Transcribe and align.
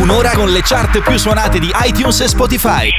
Un'ora 0.00 0.30
con 0.30 0.48
le 0.50 0.60
chart 0.62 1.00
più 1.00 1.16
suonate 1.16 1.58
di 1.58 1.72
iTunes 1.84 2.20
e 2.20 2.28
Spotify. 2.28 2.90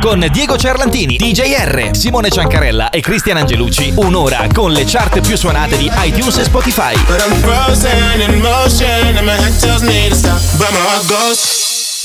Con 0.00 0.26
Diego 0.30 0.56
Cerlantini, 0.56 1.16
DJR, 1.16 1.90
Simone 1.92 2.30
Ciancarella 2.30 2.90
e 2.90 3.00
Cristian 3.00 3.36
Angelucci. 3.38 3.92
Un'ora 3.96 4.46
con 4.52 4.70
le 4.70 4.84
chart 4.86 5.20
più 5.20 5.36
suonate 5.36 5.76
di 5.76 5.90
iTunes 6.04 6.38
e 6.38 6.44
Spotify. 6.44 6.94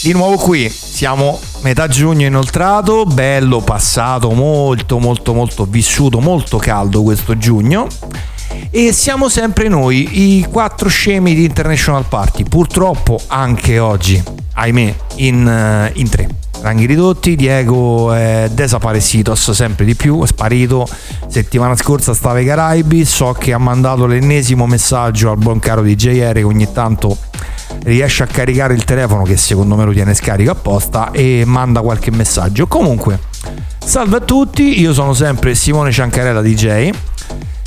Di 0.01 0.13
nuovo 0.13 0.37
qui, 0.37 0.69
siamo 0.69 1.39
metà 1.61 1.87
giugno 1.87 2.25
inoltrato, 2.25 3.05
bello 3.05 3.61
passato, 3.61 4.31
molto 4.31 4.99
molto 4.99 5.33
molto 5.33 5.65
vissuto, 5.65 6.19
molto 6.19 6.57
caldo 6.57 7.03
questo 7.03 7.37
giugno. 7.37 7.87
E 8.69 8.91
siamo 8.91 9.29
sempre 9.29 9.67
noi, 9.67 10.37
i 10.37 10.45
quattro 10.49 10.89
scemi 10.89 11.33
di 11.33 11.45
International 11.45 12.05
Party, 12.07 12.43
purtroppo 12.43 13.19
anche 13.27 13.79
oggi, 13.79 14.21
ahimè, 14.53 14.95
in, 15.15 15.47
eh, 15.47 15.91
in 15.95 16.09
tre. 16.09 16.27
Ranghi 16.59 16.85
ridotti, 16.85 17.35
Diego 17.35 18.11
è 18.13 18.49
desaparecidos 18.51 19.51
sempre 19.51 19.85
di 19.85 19.95
più, 19.95 20.23
è 20.23 20.27
sparito. 20.27 20.87
Settimana 21.27 21.75
scorsa 21.75 22.13
stava 22.13 22.39
ai 22.39 22.45
Caraibi, 22.45 23.05
so 23.05 23.33
che 23.33 23.53
ha 23.53 23.57
mandato 23.59 24.07
l'ennesimo 24.07 24.65
messaggio 24.65 25.29
al 25.29 25.37
buon 25.37 25.59
caro 25.59 25.81
di 25.83 25.95
JR 25.95 26.33
che 26.33 26.43
ogni 26.43 26.71
tanto 26.71 27.15
riesce 27.83 28.23
a 28.23 28.25
caricare 28.25 28.73
il 28.73 28.83
telefono 28.83 29.23
che 29.23 29.37
secondo 29.37 29.75
me 29.75 29.85
lo 29.85 29.93
tiene 29.93 30.13
scarico 30.13 30.51
apposta 30.51 31.11
e 31.11 31.43
manda 31.45 31.81
qualche 31.81 32.11
messaggio. 32.11 32.65
Comunque, 32.65 33.19
salve 33.77 34.17
a 34.17 34.21
tutti, 34.21 34.79
io 34.79 34.93
sono 34.93 35.13
sempre 35.13 35.53
Simone 35.53 35.91
Ciancarella 35.91 36.41
DJ 36.41 36.89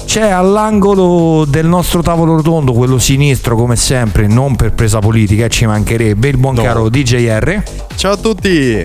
c'è 0.05 0.29
all'angolo 0.29 1.45
del 1.47 1.67
nostro 1.67 2.03
tavolo 2.03 2.37
rotondo, 2.37 2.73
quello 2.73 2.99
sinistro 2.99 3.57
come 3.57 3.77
sempre, 3.77 4.27
non 4.27 4.57
per 4.57 4.73
presa 4.73 4.99
politica, 4.99 5.49
ci 5.49 5.67
mancherebbe, 5.67 6.29
il 6.29 6.37
buon 6.37 6.55
no. 6.55 6.63
caro 6.63 6.89
DJR. 6.89 7.62
Ciao 7.95 8.12
a 8.12 8.17
tutti! 8.17 8.84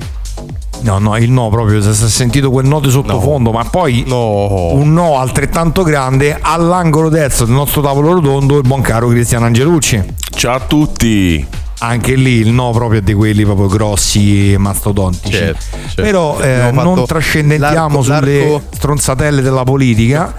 No, 0.82 1.00
no, 1.00 1.18
il 1.18 1.32
no 1.32 1.50
proprio, 1.50 1.82
si 1.82 1.90
è 1.90 2.08
sentito 2.10 2.52
quel 2.52 2.66
no 2.66 2.80
di 2.80 2.90
sottofondo, 2.90 3.52
no. 3.52 3.58
ma 3.58 3.64
poi 3.64 4.04
no. 4.06 4.74
un 4.74 4.94
no 4.94 5.18
altrettanto 5.18 5.84
grande 5.84 6.38
all'angolo 6.40 7.10
destro 7.10 7.46
del 7.46 7.56
nostro 7.56 7.82
tavolo 7.82 8.14
rotondo, 8.14 8.58
il 8.58 8.68
buon 8.68 8.82
caro 8.82 9.08
Cristiano 9.08 9.46
Angelucci. 9.46 10.04
Ciao 10.36 10.56
a 10.56 10.60
tutti! 10.60 11.64
Anche 11.80 12.16
lì 12.16 12.36
il 12.36 12.50
no 12.50 12.72
proprio 12.72 13.00
è 13.00 13.04
di 13.04 13.14
quelli 13.14 13.44
proprio 13.44 13.68
grossi 13.68 14.54
e 14.54 14.58
mastodontici. 14.58 15.34
Certo, 15.34 15.66
certo. 15.72 16.02
Però 16.02 16.40
eh, 16.40 16.72
non 16.72 17.06
trascendiamo 17.06 18.02
sulle 18.02 18.40
l'arco... 18.40 18.62
stronzatelle 18.72 19.42
della 19.42 19.64
politica 19.64 20.34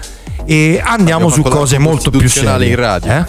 e 0.47 0.81
andiamo 0.81 1.27
su 1.27 1.41
cose 1.41 1.77
molto 1.77 2.09
più 2.09 2.27
serie. 2.29 2.69
in 2.69 2.75
radio. 2.75 3.11
Eh? 3.11 3.25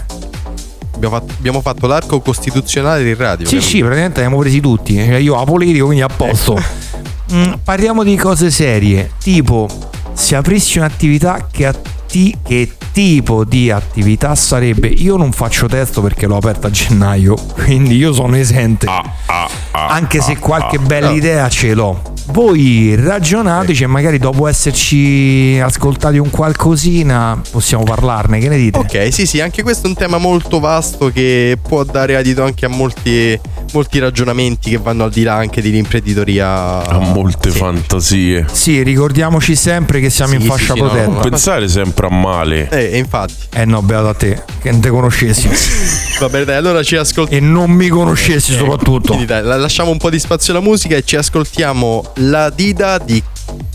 Abbiamo 0.95 1.19
fatto, 1.19 1.35
abbiamo 1.37 1.61
fatto, 1.61 1.87
l'arco 1.89 2.21
costituzionale 2.21 3.03
di 3.03 3.15
radio. 3.15 3.47
Sì, 3.47 3.61
sì, 3.61 3.81
praticamente 3.81 4.21
abbiamo 4.21 4.39
presi 4.39 4.61
tutti. 4.61 4.95
Cioè, 4.95 5.17
io 5.17 5.37
a 5.37 5.45
politico, 5.45 5.87
quindi 5.87 6.03
a 6.03 6.09
posto. 6.09 6.57
Ecco. 6.57 6.97
Mm, 7.31 7.53
parliamo 7.63 8.05
di 8.05 8.17
cose 8.17 8.51
serie, 8.51 9.11
tipo 9.19 9.69
se 10.15 10.35
aprissi 10.35 10.79
un'attività 10.79 11.47
che, 11.51 11.67
atti- 11.67 12.35
che 12.43 12.73
tipo 12.91 13.45
di 13.45 13.71
attività 13.71 14.35
sarebbe? 14.35 14.89
Io 14.89 15.19
non 15.19 15.33
faccio 15.33 15.67
testo 15.67 16.01
perché 16.01 16.27
l'ho 16.27 16.39
aperta 16.39 16.69
a 16.69 16.71
gennaio, 16.71 17.35
quindi 17.53 17.97
io 17.97 18.15
sono 18.15 18.35
esente. 18.35 18.87
Ah, 18.87 19.05
ah, 19.27 19.49
ah, 19.73 19.87
Anche 19.89 20.23
se 20.23 20.33
ah, 20.33 20.39
qualche 20.39 20.77
ah. 20.77 20.81
bella 20.81 21.11
idea 21.11 21.51
ce 21.51 21.75
l'ho 21.75 22.17
voi 22.31 22.95
ragionateci 22.97 23.84
e 23.84 23.87
magari 23.87 24.19
dopo 24.19 24.47
esserci 24.47 25.59
ascoltati 25.62 26.19
un 26.19 26.31
qualcosina 26.31 27.41
possiamo 27.51 27.84
parlarne, 27.84 28.39
che 28.39 28.48
ne 28.48 28.57
dite? 28.57 28.79
Ok, 28.79 29.12
sì, 29.12 29.27
sì, 29.27 29.41
anche 29.41 29.62
questo 29.62 29.87
è 29.87 29.91
un 29.91 29.97
tema 29.97 30.19
molto 30.19 30.61
vasto 30.61 31.11
che 31.11 31.59
può 31.61 31.84
dare 31.84 32.17
adito 32.17 32.43
anche 32.43 32.67
a 32.67 32.69
molti, 32.69 33.39
molti 33.73 33.99
ragionamenti 33.99 34.71
che 34.71 34.79
vanno 34.79 35.05
al 35.05 35.11
di 35.11 35.23
là 35.23 35.34
anche 35.34 35.62
dell'imprenditoria. 35.62 36.84
A 36.84 36.99
molte 36.99 37.51
sì. 37.51 37.59
fantasie. 37.59 38.47
Sì, 38.53 38.83
ricordiamoci 38.83 39.55
sempre 39.56 40.00
che 40.00 40.10
siamo 40.10 40.33
sì, 40.33 40.41
in 40.41 40.47
fascia 40.47 40.75
sì, 40.75 40.81
protetta. 40.81 41.10
non 41.10 41.21
pensare 41.21 41.69
sempre 41.69 42.06
a 42.06 42.10
male. 42.10 42.69
Eh, 42.71 42.99
infatti. 42.99 43.34
Eh 43.55 43.65
no, 43.65 43.83
beato 43.83 44.09
a 44.09 44.15
te, 44.15 44.43
che 44.60 44.71
non 44.71 44.81
te 44.81 44.91
conoscessi. 44.91 45.49
Va 46.19 46.28
bene, 46.28 46.45
dai, 46.45 46.56
allora 46.56 46.83
ci 46.83 46.97
ascoltiamo. 46.97 47.47
E 47.47 47.49
non 47.49 47.71
mi 47.71 47.89
conoscessi 47.89 48.53
soprattutto. 48.53 49.09
Quindi 49.09 49.27
dai, 49.27 49.43
lasciamo 49.43 49.91
un 49.91 49.99
po' 49.99 50.10
di 50.10 50.19
spazio 50.19 50.53
alla 50.53 50.62
musica 50.62 50.97
e 50.97 51.05
ci 51.05 51.16
ascoltiamo 51.16 52.12
la 52.19 52.51
dida 52.51 52.99
di 52.99 53.23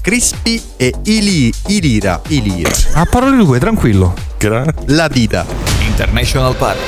Crispy 0.02 0.62
e 0.78 0.94
Ili, 1.04 1.54
Ilira. 1.68 2.22
Ilira. 2.28 2.72
A 2.94 3.06
parole 3.06 3.38
due, 3.38 3.59
tranquillo. 3.59 4.14
Gra- 4.38 4.66
la 4.88 5.08
dida. 5.08 5.46
International 5.88 6.53
Party. 6.56 6.80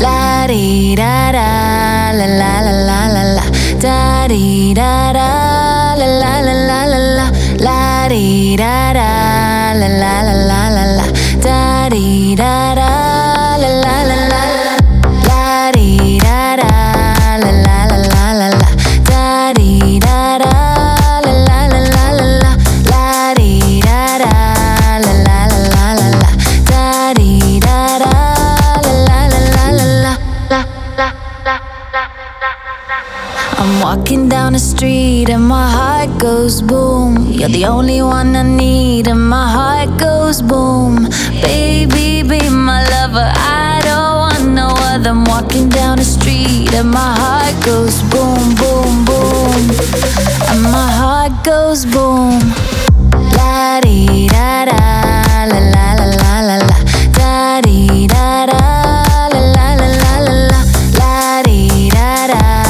La 0.00 0.44
di 0.46 0.94
da 0.94 1.30
da 1.32 2.12
la 2.12 2.26
la 2.26 2.60
la 2.60 2.70
la 2.70 3.06
la 3.08 3.22
la 3.34 3.44
da 3.80 4.26
di 4.28 4.72
da 4.72 5.10
da 5.12 5.94
la 5.98 6.06
la 6.06 6.40
la 6.40 6.54
la 6.54 6.84
la 6.86 6.96
la 7.16 7.30
la 7.58 8.06
di 8.08 8.54
da 8.56 8.92
da 8.92 9.72
la 9.74 9.88
la 9.88 10.22
la 10.22 10.34
la 10.46 10.68
la 10.70 10.84
la 10.94 11.06
da 11.42 11.88
di 11.90 12.34
da 12.36 12.74
da 12.74 13.17
I'm 33.60 33.80
walking 33.80 34.28
down 34.28 34.52
the 34.52 34.58
street 34.58 35.28
and 35.30 35.44
my 35.46 35.68
heart 35.70 36.20
goes 36.20 36.62
boom. 36.62 37.26
You're 37.32 37.48
the 37.48 37.64
only 37.66 38.02
one 38.02 38.36
I 38.36 38.42
need 38.42 39.08
and 39.08 39.28
my 39.28 39.50
heart 39.50 39.98
goes 39.98 40.40
boom. 40.40 41.08
Baby, 41.42 42.22
be 42.22 42.48
my 42.48 42.84
lover. 42.94 43.28
I 43.34 43.80
don't 43.88 44.16
want 44.24 44.54
no 44.54 44.68
other. 44.90 45.10
I'm 45.10 45.24
walking 45.24 45.68
down 45.68 45.98
the 45.98 46.04
street 46.04 46.72
and 46.72 46.90
my 46.90 47.14
heart 47.18 47.56
goes 47.64 48.00
boom, 48.12 48.54
boom, 48.54 49.04
boom. 49.04 49.60
And 50.50 50.62
my 50.62 50.90
heart 51.00 51.44
goes 51.44 51.84
boom. 51.84 52.38
La 53.36 53.80
di 53.80 54.28
da 54.28 54.66
da, 54.66 55.46
la 55.50 55.58
la 55.58 55.86
la 55.98 56.06
la 56.20 56.40
la 56.48 56.56
la, 56.68 56.78
da 57.18 57.60
da 57.60 58.44
la 58.46 58.68
la 59.34 59.74
la 59.74 59.74
la 59.74 60.32
la. 60.50 60.60
La 60.98 61.42
di 61.42 61.90
da 61.90 62.26
da. 62.28 62.67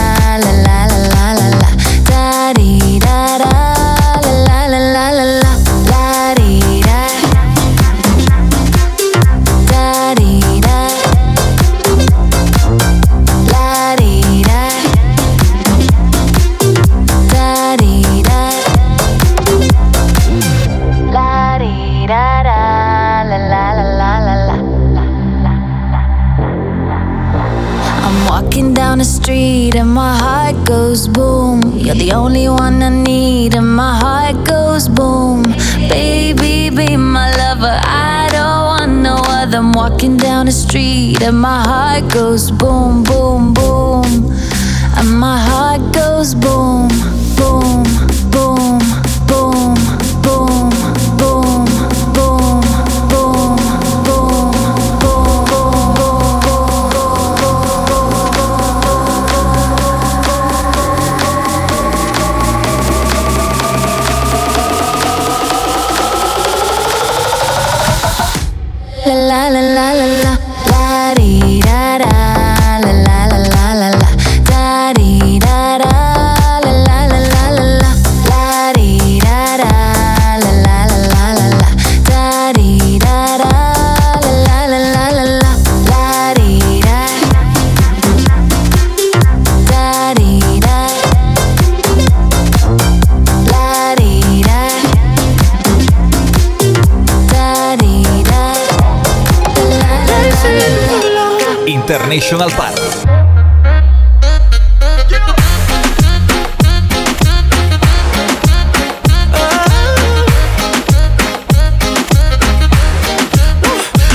And 41.29 41.39
my 41.39 41.63
heart 41.63 42.11
goes 42.11 42.51
boom, 42.51 43.03
boom. 43.03 43.18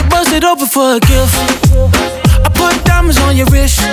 Bust 0.09 0.31
it 0.31 0.45
open 0.45 0.67
for 0.67 0.95
a 0.95 0.99
gift. 1.01 1.35
I 2.45 2.49
put 2.55 2.85
diamonds 2.85 3.19
on 3.19 3.35
your 3.35 3.47
wrist. 3.47 3.92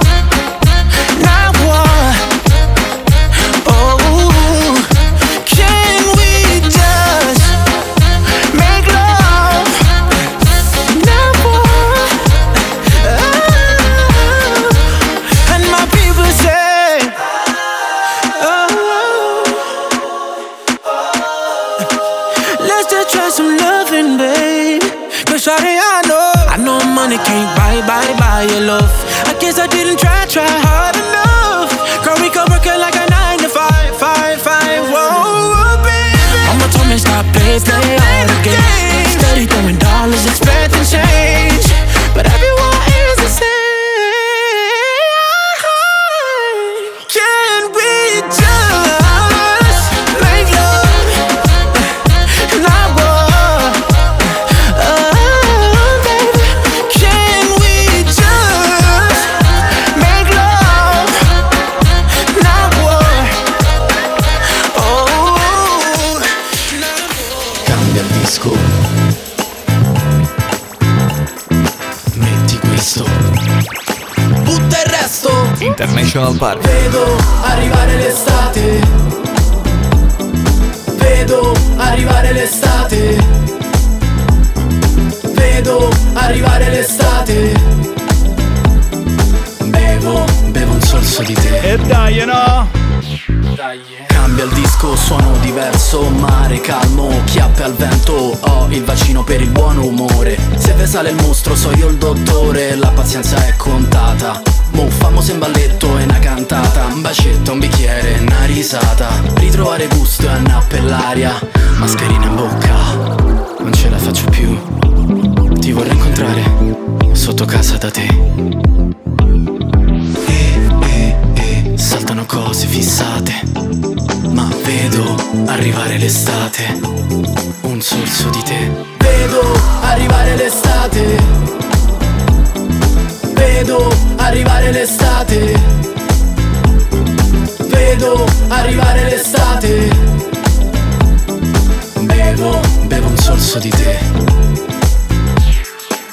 Te. 143.71 143.99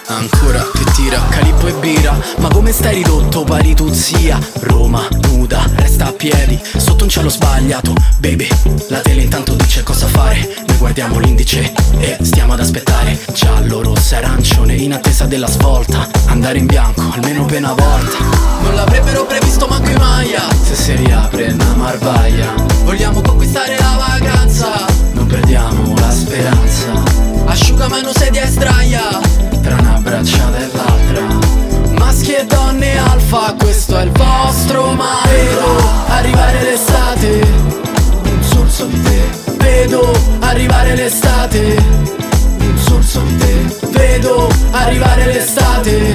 Ancora 0.06 0.64
che 0.72 0.84
tira 0.92 1.22
calippo 1.28 1.66
e 1.66 1.72
birra 1.74 2.18
Ma 2.38 2.48
come 2.48 2.72
stai 2.72 2.96
ridotto? 2.96 3.44
Pari 3.44 3.74
tu 3.74 3.92
zia. 3.92 4.38
Roma 4.60 5.06
nuda 5.28 5.68
resta 5.76 6.06
a 6.06 6.12
piedi 6.12 6.58
Sotto 6.76 7.04
un 7.04 7.10
cielo 7.10 7.28
sbagliato. 7.28 7.92
Baby 8.18 8.48
la 8.88 9.00
tele 9.00 9.22
intanto 9.22 9.54
dice 9.54 9.82
cosa 9.82 10.06
fare. 10.06 10.62
Noi 10.66 10.76
guardiamo 10.78 11.18
l'indice 11.18 11.72
e 11.98 12.16
stiamo 12.22 12.54
ad 12.54 12.60
aspettare. 12.60 13.18
Giallo, 13.32 13.82
rosso, 13.82 14.14
arancione 14.14 14.74
in 14.74 14.94
attesa 14.94 15.26
della 15.26 15.46
svolta. 15.46 16.08
Andare 16.26 16.58
in 16.58 16.66
bianco 16.66 17.02
almeno 17.12 17.44
per 17.44 17.58
una 17.58 17.74
volta. 17.74 18.18
Non 18.62 18.74
l'avrebbero 18.74 19.26
previsto 19.26 19.66
manco 19.66 19.90
i 19.90 19.96
Maya. 19.96 20.42
Se 20.62 20.74
si 20.74 20.94
riapre 20.96 21.52
una 21.52 21.74
marvaglia 21.74 22.52
Vogliamo 22.84 23.20
conquistare 23.22 23.76
la 23.78 23.96
vacanza 23.96 24.86
Non 25.12 25.26
perdiamo 25.26 25.94
la 25.96 26.10
speranza 26.10 27.27
Asciugamano 27.48 28.12
sedia 28.12 28.42
e 28.42 28.46
sdraia. 28.46 29.20
Tra 29.62 29.76
una 29.80 29.98
braccia 30.00 30.50
dell'altra. 30.50 31.48
Maschi 31.98 32.34
e 32.34 32.44
donne 32.44 32.96
alfa 32.96 33.54
Questo 33.58 33.98
è 33.98 34.02
il 34.02 34.10
vostro 34.10 34.92
mare 34.92 35.30
Vedo 35.30 35.80
arrivare 36.08 36.62
l'estate. 36.62 37.40
Un 38.22 38.42
sorso 38.42 38.84
di 38.86 39.02
te 39.02 39.20
Vedo 39.56 40.12
arrivare 40.40 40.94
l'estate. 40.94 41.76
Un 42.58 42.78
sorso 42.78 43.20
di 43.20 43.36
te 43.36 43.88
Vedo 43.90 44.48
arrivare 44.70 45.26
l'estate. 45.26 46.12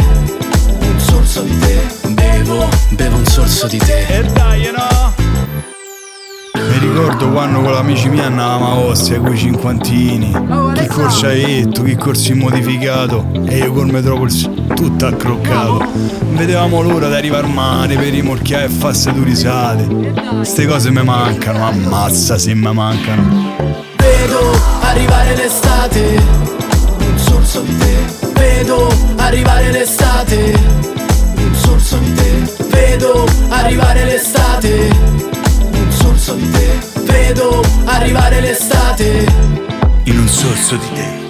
Un 0.79 0.99
sorso 0.99 1.41
di 1.41 1.57
te 1.59 1.81
Bevo, 2.09 2.69
bevo 2.89 3.17
un 3.17 3.25
sorso 3.25 3.67
di 3.67 3.77
te. 3.77 4.05
E 4.07 4.23
dai 4.23 4.71
no? 4.75 5.12
Mi 6.73 6.79
ricordo 6.79 7.29
quando 7.29 7.61
con 7.61 7.71
l'amici 7.71 8.09
miei 8.09 8.25
andavamo 8.25 8.65
a 8.65 8.75
Ostia 8.79 9.19
con 9.19 9.31
i 9.31 9.37
cinquantini. 9.37 10.31
Chi 10.73 10.87
corsa 10.87 11.31
etto, 11.31 11.83
chi 11.83 11.95
corsi 11.95 12.33
modificato. 12.33 13.27
E 13.45 13.57
io 13.57 13.71
col 13.71 13.91
Metropolis 13.91 14.49
tutto 14.73 15.05
accroccato. 15.05 15.85
Vedevamo 16.31 16.81
l'ora 16.81 17.09
di 17.09 17.13
arrivare 17.13 17.45
al 17.45 17.53
mare 17.53 17.95
per 17.95 18.07
rimorchiare 18.07 18.65
e 18.65 18.69
fare 18.69 18.95
ste 18.95 19.13
due 19.13 19.23
risate. 19.23 19.87
Ste 20.41 20.65
cose 20.65 20.89
mi 20.89 21.03
mancano, 21.03 21.63
ammazza 21.63 22.39
se 22.39 22.55
mi 22.55 22.73
mancano. 22.73 23.83
Vedo 23.97 24.57
arrivare 24.81 25.35
l'estate 25.35 26.21
Un 27.07 27.17
sorso 27.19 27.61
di 27.61 27.77
te 27.77 28.29
Vedo 28.33 28.91
arrivare 29.17 29.69
l'estate 29.71 30.59
Un 31.37 31.53
sorso 31.53 31.97
di 31.97 32.13
te 32.13 32.65
Vedo 32.69 33.25
arrivare 33.49 34.05
l'estate 34.05 34.89
Un 35.71 35.91
sorso 35.91 36.33
di 36.33 36.49
te 36.49 36.62
arrivare 37.93 38.39
l'estate 38.41 39.25
In 40.05 40.17
un 40.17 40.27
sorso 40.27 40.75
di 40.75 40.87
te. 40.93 41.21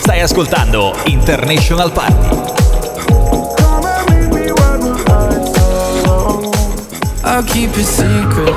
Stai 0.00 0.20
ascoltando 0.20 0.96
International 1.04 1.92
Party. 1.92 2.46
I'll 7.24 7.44
keep 7.44 7.76
it 7.76 7.84
secret. 7.84 8.54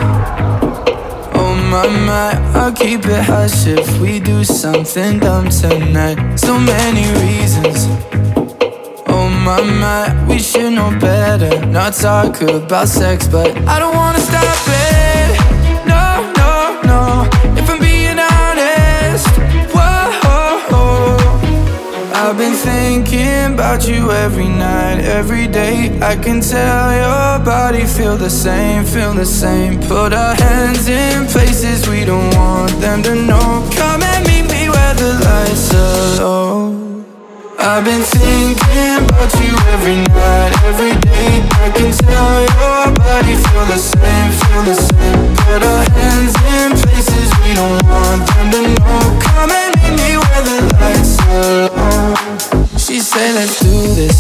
Oh 1.34 1.54
my 1.70 1.88
my, 1.88 2.32
I'll 2.56 2.72
keep 2.72 3.06
it 3.06 3.24
hush 3.26 3.68
if 3.68 4.00
we 4.00 4.20
do 4.20 4.44
something 4.44 5.20
dumb 5.20 5.50
tonight. 5.50 6.40
So 6.40 6.58
many 6.58 7.06
reasons. 7.20 8.11
Oh 9.14 9.30
my 9.46 9.62
my, 9.62 10.28
we 10.28 10.40
should 10.40 10.74
know 10.74 10.90
better. 11.00 11.66
Not 11.66 11.94
talk 11.94 12.42
about 12.42 12.88
sex, 12.88 13.28
but 13.28 13.50
I 13.68 13.80
don't 13.80 13.96
wanna 13.96 14.20
stop 14.20 14.58
it. 14.68 15.30
No, 15.86 16.06
no, 16.40 16.54
no. 16.92 17.02
If 17.60 17.70
I'm 17.70 17.80
being 17.80 18.20
honest, 18.20 19.28
whoa. 19.76 20.02
I've 22.14 22.38
been 22.38 22.54
thinking 22.54 23.54
about 23.56 23.88
you 23.88 24.12
every 24.12 24.48
night, 24.48 25.02
every 25.02 25.48
day. 25.48 26.00
I 26.02 26.16
can 26.16 26.40
tell 26.40 26.88
your 27.04 27.46
body 27.46 27.86
feel 27.86 28.16
the 28.16 28.30
same, 28.30 28.86
feel 28.86 29.14
the 29.14 29.26
same. 29.26 29.80
Put 29.82 30.14
our 30.14 30.36
hands 30.36 30.88
in 30.88 31.26
places 31.28 31.90
we 31.90 32.06
don't 32.06 32.34
want 32.36 32.72
them 32.80 33.04
to 33.04 33.16
know. 33.16 33.68
Come 33.76 34.02
and 34.04 34.26
meet 34.28 34.46
me 34.54 34.70
where 34.70 34.94
the 34.94 35.12
lights 35.26 35.74
are 35.74 36.24
low. 36.24 36.71
I've 37.64 37.86
been 37.86 38.02
thinking 38.02 39.06
about 39.06 39.32
you 39.38 39.54
every 39.70 39.98
night, 40.02 40.52
every 40.66 40.98
day. 41.00 41.46
I 41.62 41.70
can 41.70 41.94
tell 41.94 42.42
your 42.42 42.90
body 42.98 43.36
feel 43.38 43.66
the 43.70 43.78
same, 43.78 44.32
feel 44.42 44.64
the 44.66 44.74
same. 44.74 45.36
Put 45.46 45.62
our 45.62 45.84
hands 45.94 46.34
in 46.58 46.72
places 46.82 47.30
we 47.46 47.54
don't 47.54 47.86
want 47.86 48.26
them 48.34 48.50
to 48.50 48.62
know. 48.82 49.20
Come 49.22 49.52
and 49.52 49.76
meet 49.78 49.94
me 49.94 50.18
where 50.18 50.42
the 50.42 50.58
lights 50.74 51.20
are 51.30 51.70
low. 51.78 52.78
She 52.80 53.00
said, 53.00 53.36
let's 53.36 53.60
do 53.60 53.94
this. 53.94 54.18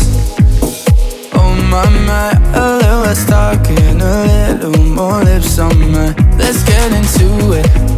Oh 1.34 1.56
my 1.68 1.90
my, 2.06 2.30
a 2.54 2.78
little 2.78 3.02
less 3.02 3.26
talking, 3.26 4.02
a 4.02 4.54
little 4.54 4.84
more 4.84 5.24
lips 5.24 5.58
on 5.58 5.92
my. 5.92 6.14
Let's 6.38 6.64
get 6.64 6.92
into 6.94 7.54
it. 7.54 7.91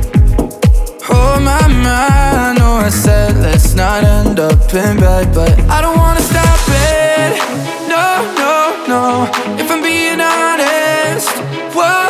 Oh 1.09 1.39
my 1.39 1.67
my, 1.67 2.07
I 2.49 2.55
know 2.57 2.75
I 2.75 2.89
said 2.89 3.35
let's 3.37 3.73
not 3.73 4.03
end 4.03 4.39
up 4.39 4.73
in 4.73 4.97
bed, 4.97 5.33
but 5.33 5.51
I 5.69 5.81
don't 5.81 5.97
wanna 5.97 6.21
stop 6.21 6.59
it. 6.69 7.37
No, 7.89 8.23
no, 8.41 8.85
no. 8.87 9.29
If 9.61 9.69
I'm 9.69 9.81
being 9.81 10.21
honest, 10.21 11.29
whoa. 11.75 12.03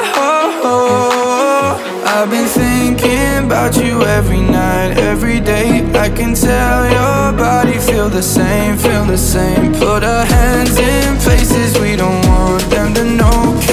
I've 2.06 2.30
been 2.30 2.48
thinking 2.48 3.48
about 3.48 3.76
you 3.76 4.02
every 4.04 4.42
night, 4.42 4.98
every 4.98 5.40
day. 5.40 5.84
I 5.96 6.10
can 6.10 6.36
tell 6.36 6.86
your 6.86 7.38
body 7.38 7.80
feel 7.80 8.10
the 8.10 8.22
same, 8.22 8.78
feel 8.78 9.06
the 9.06 9.18
same. 9.18 9.74
Put 9.74 10.04
our 10.04 10.26
hands 10.26 10.78
in 10.78 11.18
places 11.18 11.78
we 11.80 11.96
don't 11.96 12.26
want 12.28 12.64
them 12.70 12.94
to 12.94 13.04
know. 13.04 13.73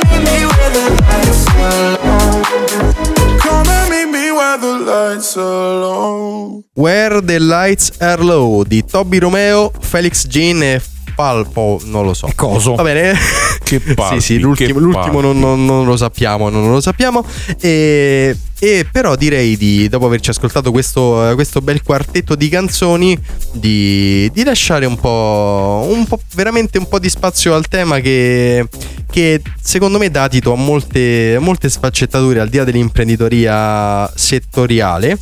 Where 6.73 7.21
the 7.21 7.39
Lights 7.39 7.91
Are 7.99 8.23
Low 8.23 8.63
di 8.63 8.83
Toby 8.83 9.19
Romeo, 9.19 9.71
Felix 9.79 10.25
Jean 10.27 10.63
e 10.63 10.81
Falpo, 11.21 11.79
non 11.83 12.03
lo 12.03 12.15
so. 12.15 12.27
Coso. 12.35 12.73
Va 12.73 12.83
bene. 12.83 13.13
Che 13.71 13.79
palpi, 13.79 14.19
sì, 14.19 14.33
sì, 14.33 14.39
l'ultimo, 14.39 14.73
che 14.73 14.79
l'ultimo 14.79 15.21
non, 15.21 15.39
non- 15.39 15.63
non 15.63 15.85
lo 15.85 15.95
sappiamo, 15.95 16.49
non 16.49 16.71
lo 16.71 16.81
sappiamo. 16.81 17.23
E, 17.61 18.35
e 18.59 18.85
però 18.91 19.15
direi 19.15 19.55
di, 19.55 19.87
dopo 19.87 20.07
averci 20.07 20.31
ascoltato 20.31 20.71
questo, 20.71 21.31
questo 21.35 21.61
bel 21.61 21.81
quartetto 21.81 22.35
di 22.35 22.49
canzoni, 22.49 23.17
di, 23.53 24.29
di 24.33 24.43
lasciare 24.43 24.85
un 24.85 24.97
po', 24.97 25.87
un 25.89 26.05
po', 26.05 26.19
veramente 26.33 26.79
un 26.79 26.87
po' 26.89 26.99
di 26.99 27.09
spazio 27.09 27.53
al 27.53 27.69
tema 27.69 27.99
che, 27.99 28.67
che 29.09 29.41
secondo 29.61 29.97
me 29.99 30.09
dà 30.11 30.27
titolo 30.27 30.55
a 30.55 30.59
molte, 30.59 31.37
molte 31.39 31.69
sfaccettature 31.69 32.41
al 32.41 32.49
di 32.49 32.57
là 32.57 32.65
dell'imprenditoria 32.65 34.11
settoriale. 34.13 35.17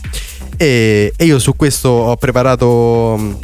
E, 0.58 1.14
e 1.16 1.26
io 1.26 1.38
su 1.40 1.56
questo 1.56 1.90
ho 1.90 2.16
preparato 2.16 3.38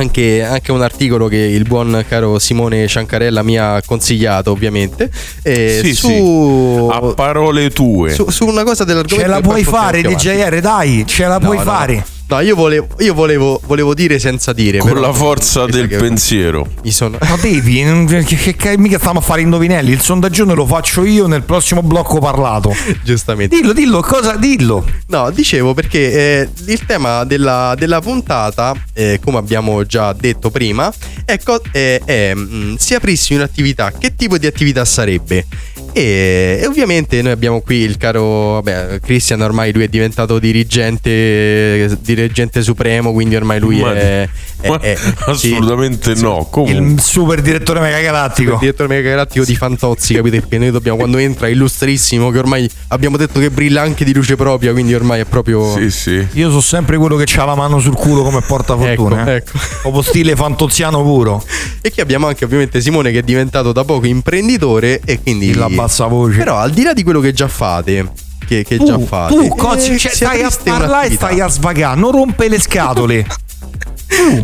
anche, 0.00 0.42
anche 0.42 0.72
un 0.72 0.82
articolo 0.82 1.28
che 1.28 1.36
il 1.36 1.64
buon 1.64 2.04
caro 2.08 2.38
Simone 2.38 2.86
Ciancarella 2.86 3.42
mi 3.42 3.58
ha 3.58 3.80
consigliato, 3.84 4.50
ovviamente. 4.50 5.10
eh, 5.42 5.80
Sì, 5.82 5.94
su, 5.94 6.06
sì. 6.08 6.88
A 6.90 7.00
parole 7.14 7.70
tue. 7.70 8.10
su, 8.12 8.28
su 8.30 8.46
una 8.46 8.64
cosa 8.64 8.84
dell'argomento. 8.84 9.28
Ce 9.30 9.34
la 9.34 9.40
puoi 9.40 9.64
fare. 9.64 10.02
DJR, 10.02 10.60
dai, 10.60 11.04
ce 11.06 11.24
la 11.26 11.38
No, 11.38 11.46
puoi 11.46 11.56
no, 11.58 11.62
fare. 11.62 12.04
No, 12.30 12.38
io 12.38 12.54
volevo, 12.54 12.86
io 13.00 13.12
volevo, 13.12 13.60
volevo 13.66 13.92
dire 13.92 14.20
senza 14.20 14.52
dire. 14.52 14.78
Con 14.78 14.90
però 14.90 15.00
la 15.00 15.12
forza 15.12 15.66
del 15.66 15.88
pensiero. 15.88 16.64
Mi 16.84 16.92
sono. 16.92 17.18
Ma 17.20 17.36
devi, 17.40 17.82
non- 17.82 18.06
che, 18.06 18.22
che- 18.22 18.54
che- 18.54 18.78
mica 18.78 18.98
stiamo 18.98 19.18
a 19.18 19.22
fare 19.22 19.40
indovinelli. 19.40 19.90
Il 19.90 20.00
sondaggio 20.00 20.44
lo 20.54 20.64
faccio 20.64 21.04
io 21.04 21.26
nel 21.26 21.42
prossimo 21.42 21.82
blocco 21.82 22.20
parlato. 22.20 22.72
Giustamente. 23.02 23.56
Dillo, 23.56 23.72
dillo, 23.72 24.00
cosa 24.00 24.36
dillo? 24.36 24.86
No, 25.08 25.28
dicevo 25.32 25.74
perché 25.74 26.12
eh, 26.42 26.48
il 26.66 26.86
tema 26.86 27.24
della, 27.24 27.74
della 27.76 28.00
puntata, 28.00 28.74
eh, 28.92 29.18
come 29.20 29.38
abbiamo 29.38 29.84
già 29.84 30.12
detto 30.12 30.50
prima, 30.50 30.92
è, 31.24 31.36
co- 31.42 31.60
è- 31.72 32.00
è, 32.04 32.32
mm, 32.32 32.76
se 32.76 32.94
aprissi 32.94 33.34
un'attività, 33.34 33.90
che 33.98 34.14
tipo 34.14 34.38
di 34.38 34.46
attività 34.46 34.84
sarebbe? 34.84 35.46
E, 35.92 36.58
e 36.62 36.66
ovviamente 36.66 37.20
noi 37.22 37.32
abbiamo 37.32 37.60
qui 37.62 37.76
il 37.78 37.96
caro 37.96 38.60
vabbè, 38.60 39.00
Christian, 39.00 39.40
ormai 39.40 39.72
lui 39.72 39.84
è 39.84 39.88
diventato 39.88 40.38
dirigente, 40.38 41.98
dirigente 42.00 42.62
supremo, 42.62 43.12
quindi 43.12 43.36
ormai 43.36 43.58
lui 43.60 43.80
Ma- 43.80 43.94
è, 43.94 44.28
è- 44.60 44.68
ma 44.68 44.80
è- 44.80 44.96
sì, 45.34 45.52
assolutamente 45.52 46.14
no. 46.14 46.46
Comunque. 46.50 46.84
Il 46.92 47.00
super 47.00 47.40
direttore 47.40 47.80
mega 47.80 47.98
il 47.98 48.04
galattico. 48.04 48.56
direttore 48.60 48.88
megagalattico 48.88 49.44
di 49.44 49.56
Fantozzi, 49.56 50.14
capite? 50.14 50.40
Perché 50.40 50.58
noi 50.58 50.70
dobbiamo, 50.70 50.98
quando 50.98 51.18
entra, 51.18 51.46
è 51.46 51.50
illustrissimo, 51.50 52.30
che 52.30 52.38
ormai 52.38 52.68
abbiamo 52.88 53.16
detto 53.16 53.40
che 53.40 53.50
brilla 53.50 53.82
anche 53.82 54.04
di 54.04 54.14
luce 54.14 54.36
propria, 54.36 54.72
quindi 54.72 54.94
ormai 54.94 55.20
è 55.20 55.24
proprio... 55.24 55.72
Sì, 55.76 55.90
sì. 55.90 56.26
Io 56.34 56.48
sono 56.48 56.60
sempre 56.60 56.96
quello 56.98 57.16
che 57.16 57.24
ha 57.38 57.44
la 57.44 57.54
mano 57.54 57.78
sul 57.80 57.94
culo 57.94 58.22
come 58.22 58.40
portafortuna. 58.40 59.26
eh. 59.26 59.34
Ecco, 59.36 59.56
ecco. 59.56 59.58
Proprio 59.82 60.02
stile 60.02 60.36
fantoziano 60.36 61.02
puro. 61.02 61.44
E 61.80 61.90
qui 61.90 62.02
abbiamo 62.02 62.26
anche 62.26 62.44
ovviamente 62.44 62.80
Simone 62.80 63.10
che 63.10 63.18
è 63.18 63.22
diventato 63.22 63.72
da 63.72 63.84
poco 63.84 64.06
imprenditore 64.06 65.00
e 65.04 65.20
quindi... 65.20 65.48
Il 65.50 65.56
la 65.80 65.86
bassa 65.86 66.06
voce. 66.06 66.38
Però 66.38 66.56
al 66.56 66.70
di 66.70 66.82
là 66.82 66.92
di 66.92 67.02
quello 67.02 67.20
che 67.20 67.32
già 67.32 67.48
fate, 67.48 68.12
che, 68.46 68.64
che 68.64 68.78
già 68.78 68.94
tu, 68.94 69.06
fate... 69.06 69.34
tu 69.34 69.48
cozzi, 69.48 69.92
eh, 69.92 69.98
cioè, 69.98 70.10
se 70.10 70.16
stai 70.16 70.42
a 70.42 70.50
parlare 70.62 71.08
e 71.08 71.14
stai 71.14 71.40
a 71.40 71.48
svagare, 71.48 71.98
non 71.98 72.12
rompe 72.12 72.48
le 72.48 72.60
scatole. 72.60 73.26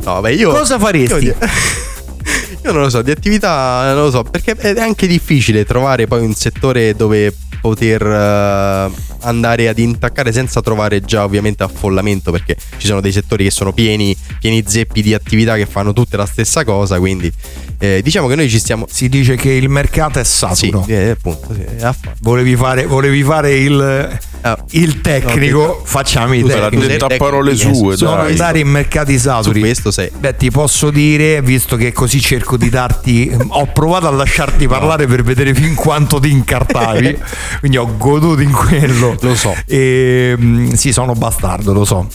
No, 0.05 0.21
beh, 0.21 0.33
io... 0.33 0.53
Cosa 0.53 0.79
faresti? 0.79 1.25
Io, 1.25 1.35
io 2.65 2.73
non 2.73 2.83
lo 2.83 2.89
so, 2.89 3.03
di 3.03 3.11
attività 3.11 3.93
non 3.93 4.05
lo 4.05 4.11
so, 4.11 4.23
perché 4.23 4.53
è 4.53 4.81
anche 4.81 5.07
difficile 5.09 5.65
trovare 5.65 6.07
poi 6.07 6.25
un 6.25 6.35
settore 6.35 6.95
dove 6.95 7.35
poter 7.61 8.01
eh, 8.01 8.91
andare 9.21 9.69
ad 9.69 9.79
intaccare 9.79 10.33
senza 10.33 10.61
trovare 10.61 11.01
già 11.01 11.25
ovviamente 11.25 11.63
affollamento 11.63 12.31
perché 12.31 12.57
ci 12.77 12.87
sono 12.87 13.01
dei 13.01 13.13
settori 13.13 13.45
che 13.45 13.51
sono 13.51 13.73
pieni, 13.73 14.17
pieni 14.41 14.65
zeppi 14.67 15.03
di 15.03 15.15
attività 15.15 15.57
che 15.57 15.67
fanno 15.67 15.93
tutte 15.93 16.17
la 16.17 16.27
stessa 16.27 16.65
cosa, 16.65 16.99
quindi 16.99 17.33
eh, 17.79 18.01
diciamo 18.03 18.27
che 18.29 18.35
noi 18.35 18.49
ci 18.49 18.59
stiamo... 18.59 18.87
Si 18.91 19.09
dice 19.09 19.37
che 19.37 19.51
il 19.51 19.69
mercato 19.69 20.19
è 20.19 20.25
saturo. 20.25 20.83
Sì, 20.85 20.93
eh, 20.93 21.11
appunto, 21.11 21.55
sì, 21.55 21.85
affatto. 21.85 22.17
Volevi 22.21 22.57
fare, 22.57 22.87
volevi 22.87 23.23
fare 23.23 23.55
il, 23.57 24.19
Ah, 24.47 24.57
il 24.71 25.01
tecnico, 25.01 25.59
no, 25.59 25.81
facciamo 25.83 26.33
i 26.33 26.45
tecnici. 26.45 26.87
detto 26.87 27.07
a 27.07 27.17
parole 27.17 27.53
yes. 27.53 27.77
sue, 27.77 27.97
Sono 27.97 28.17
dai. 28.17 28.31
andare 28.31 28.61
in 28.61 28.69
mercati 28.69 29.15
su 29.19 29.25
saturi. 29.27 29.59
questo 29.59 29.91
sei... 29.91 30.09
Beh, 30.17 30.37
ti 30.37 30.53
posso 30.53 30.91
dire, 30.91 31.43
visto 31.43 31.75
che 31.75 31.93
così 31.93 32.21
cerco 32.21 32.57
di 32.57 32.69
darti. 32.69 33.37
Ho 33.49 33.67
provato 33.67 34.07
a 34.07 34.11
lasciarti 34.11 34.69
parlare 34.69 35.09
per 35.09 35.25
vedere 35.25 35.53
fin 35.53 35.75
quanto 35.75 36.21
ti 36.21 36.31
incartavi. 36.31 37.19
quindi 37.59 37.77
ho 37.77 37.97
goduto 37.97 38.41
in 38.41 38.53
quello. 38.53 39.06
Lo 39.21 39.35
so. 39.35 39.55
E, 39.67 40.35
mm, 40.39 40.73
sì, 40.73 40.93
sono 40.93 41.13
bastardo, 41.15 41.73
lo 41.73 41.85
so. 41.85 42.07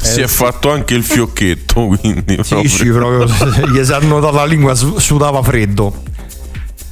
Si 0.00 0.20
è 0.20 0.26
fatto 0.28 0.70
anche 0.70 0.94
il 0.94 1.02
fiocchetto, 1.02 1.86
quindi 2.00 2.38
Sì, 2.42 2.48
proprio. 2.48 2.68
sì, 2.70 2.84
proprio. 2.88 3.24
Gli 3.72 3.84
si 3.84 3.90
è 3.90 3.94
annotata 3.96 4.36
la 4.36 4.44
lingua, 4.46 4.74
su- 4.74 4.98
sudava 4.98 5.42
freddo. 5.42 6.02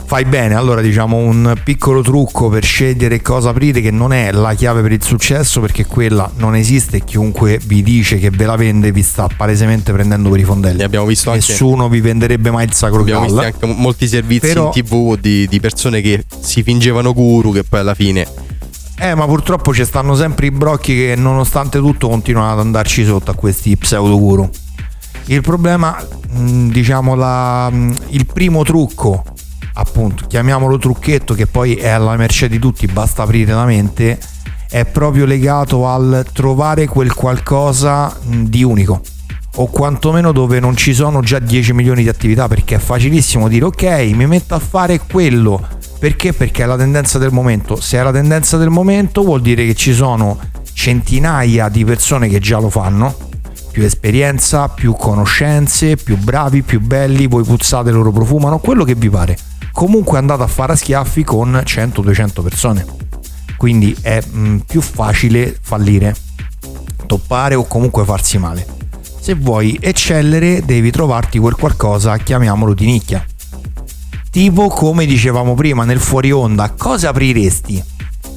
Fai 0.09 0.25
bene, 0.25 0.55
allora 0.55 0.81
diciamo 0.81 1.17
un 1.17 1.53
piccolo 1.65 2.01
trucco 2.01 2.49
per 2.49 2.65
scegliere 2.65 3.21
cosa 3.23 3.49
aprire 3.51 3.81
che 3.81 3.91
non 3.91 4.13
è 4.13 4.31
la 4.31 4.55
chiave 4.55 4.81
per 4.81 4.93
il 4.93 5.03
successo 5.03 5.61
perché 5.61 5.85
quella 5.85 6.31
non 6.37 6.55
esiste 6.55 6.99
e 6.99 7.05
chiunque 7.05 7.59
vi 7.65 7.83
dice 7.83 8.17
che 8.21 8.31
ve 8.31 8.45
la 8.47 8.55
vende 8.55 8.93
vi 8.93 9.03
sta 9.03 9.29
palesemente 9.37 9.91
prendendo 9.93 10.31
per 10.31 10.39
i 10.39 10.45
fondelli. 10.45 10.85
Abbiamo 10.85 11.07
visto 11.07 11.33
anche- 11.33 11.45
Nessuno 11.49 11.89
vi 11.89 12.01
venderebbe 12.01 12.53
mai 12.53 12.67
il 12.67 12.73
sacro 12.73 13.01
Abbiamo 13.01 13.25
visto 13.25 13.41
anche 13.41 13.67
molti 13.67 14.07
servizi 14.07 14.47
Però- 14.47 14.71
in 14.73 14.81
tv 14.81 15.19
di, 15.19 15.49
di 15.49 15.59
persone 15.59 16.01
che 16.01 16.25
si 16.41 16.63
fingevano 16.63 17.13
guru 17.13 17.53
che 17.53 17.65
poi 17.65 17.81
alla 17.81 17.95
fine 17.95 18.29
Eh, 18.99 19.15
ma 19.15 19.27
purtroppo 19.27 19.75
ci 19.75 19.85
stanno 19.85 20.15
sempre 20.15 20.47
i 20.47 20.51
brocchi 20.51 20.95
che 20.95 21.15
nonostante 21.17 21.79
tutto 21.79 22.09
continuano 22.09 22.53
ad 22.53 22.59
andarci 22.61 23.05
sotto 23.05 23.31
a 23.31 23.35
questi 23.35 23.77
pseudo 23.77 24.19
guru. 24.19 24.49
Il 25.27 25.43
problema, 25.43 25.97
mh, 26.31 26.69
diciamo, 26.69 27.15
la- 27.15 27.69
mh, 27.71 27.95
il 28.11 28.25
primo 28.27 28.63
trucco, 28.63 29.23
appunto, 29.75 30.25
chiamiamolo 30.27 30.79
trucchetto, 30.79 31.35
che 31.35 31.47
poi 31.47 31.75
è 31.75 31.89
alla 31.89 32.17
mercé 32.17 32.49
di 32.49 32.59
tutti, 32.59 32.87
basta 32.87 33.23
aprire 33.25 33.53
la 33.53 33.67
mente, 33.67 34.19
è 34.71 34.87
proprio 34.87 35.27
legato 35.27 35.87
al 35.87 36.25
trovare 36.33 36.87
quel 36.87 37.13
qualcosa 37.13 38.07
mh, 38.09 38.43
di 38.45 38.63
unico. 38.63 39.03
O 39.57 39.67
quantomeno 39.67 40.33
dove 40.33 40.59
non 40.59 40.77
ci 40.77 40.95
sono 40.95 41.21
già 41.21 41.39
10 41.39 41.73
milioni 41.75 42.03
di 42.03 42.09
attività, 42.09 42.49
perché 42.49 42.77
è 42.77 42.79
facilissimo 42.79 43.49
dire 43.49 43.67
ok, 43.67 43.83
mi 44.15 44.27
metto 44.27 44.55
a 44.55 44.59
fare 44.59 45.01
quello. 45.01 45.76
Perché? 45.99 46.33
Perché 46.33 46.63
è 46.63 46.67
la 46.67 46.77
tendenza 46.77 47.19
del 47.19 47.33
momento. 47.33 47.81
Se 47.81 47.99
è 47.99 48.03
la 48.03 48.13
tendenza 48.13 48.57
del 48.57 48.69
momento 48.69 49.23
vuol 49.23 49.41
dire 49.41 49.65
che 49.65 49.75
ci 49.75 49.93
sono 49.95 50.39
centinaia 50.73 51.69
di 51.69 51.85
persone 51.85 52.29
che 52.29 52.39
già 52.39 52.59
lo 52.59 52.69
fanno. 52.69 53.17
Più 53.73 53.83
esperienza, 53.83 54.69
più 54.69 54.95
conoscenze, 54.95 55.97
più 55.97 56.17
bravi, 56.17 56.63
più 56.63 56.81
belli, 56.81 57.27
voi 57.27 57.45
puzzate, 57.45 57.91
loro 57.91 58.13
profumano, 58.13 58.59
quello 58.59 58.85
che 58.85 58.95
vi 58.95 59.11
pare. 59.11 59.37
Comunque 59.73 60.19
andate 60.19 60.43
a 60.43 60.47
fare 60.47 60.73
a 60.73 60.77
schiaffi 60.77 61.25
con 61.25 61.53
100-200 61.53 62.43
persone. 62.43 62.85
Quindi 63.57 63.97
è 64.01 64.23
mm, 64.27 64.59
più 64.67 64.81
facile 64.81 65.57
fallire, 65.61 66.15
toppare 67.07 67.55
o 67.55 67.67
comunque 67.67 68.05
farsi 68.05 68.39
male. 68.39 68.67
Se 69.21 69.35
vuoi 69.35 69.79
eccellere 69.81 70.63
devi 70.65 70.91
trovarti 70.91 71.39
quel 71.39 71.57
qualcosa, 71.57 72.17
chiamiamolo 72.19 72.75
di 72.75 72.87
nicchia. 72.87 73.25
Tipo 74.37 74.69
come 74.69 75.07
dicevamo 75.07 75.55
prima 75.55 75.85
nel 75.87 75.99
fuori 75.99 76.31
onda, 76.31 76.69
cosa 76.77 77.09
apriresti? 77.09 77.83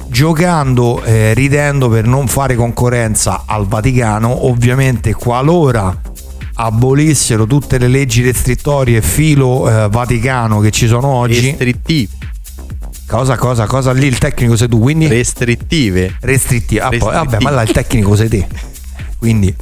Giocando, 0.06 1.02
eh, 1.04 1.34
ridendo 1.34 1.90
per 1.90 2.06
non 2.06 2.26
fare 2.26 2.54
concorrenza 2.54 3.42
al 3.44 3.66
Vaticano, 3.66 4.46
ovviamente 4.46 5.12
qualora 5.12 5.94
abolissero 6.54 7.46
tutte 7.46 7.76
le 7.76 7.88
leggi 7.88 8.22
restrittorie 8.22 9.02
filo 9.02 9.68
eh, 9.68 9.90
Vaticano 9.90 10.60
che 10.60 10.70
ci 10.70 10.86
sono 10.86 11.06
oggi, 11.08 11.50
restrittive, 11.50 12.12
cosa, 13.06 13.36
cosa, 13.36 13.66
cosa 13.66 13.92
lì 13.92 14.06
il 14.06 14.16
tecnico 14.16 14.56
sei 14.56 14.68
tu, 14.68 14.78
quindi 14.78 15.06
restrittive. 15.06 16.16
restrittivi. 16.22 16.80
Ah, 16.80 16.88
poi, 16.88 16.92
Restrittivi. 16.98 17.24
vabbè, 17.24 17.42
ma 17.42 17.50
là 17.50 17.60
il 17.60 17.72
tecnico 17.72 18.16
sei 18.16 18.28
te. 18.30 18.46
Quindi 19.20 19.54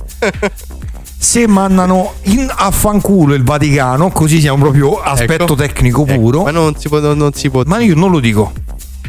se 1.20 1.46
mandano 1.48 2.14
in, 2.22 2.48
a 2.54 2.70
fanculo 2.70 3.34
il 3.34 3.42
Vaticano, 3.42 4.10
così 4.10 4.40
siamo 4.40 4.58
proprio 4.58 5.00
aspetto 5.00 5.42
Ecco. 5.44 5.54
tecnico 5.56 6.06
Ecco, 6.06 6.20
puro. 6.20 6.42
ma 6.44 6.50
non 6.50 6.74
si 6.78 6.88
può 6.88 7.00
non, 7.00 7.18
non 7.18 7.32
si 7.32 7.50
può 7.50 7.62
Ma 7.66 7.78
io 7.80 7.94
non 7.94 8.10
lo 8.10 8.20
dico. 8.20 8.52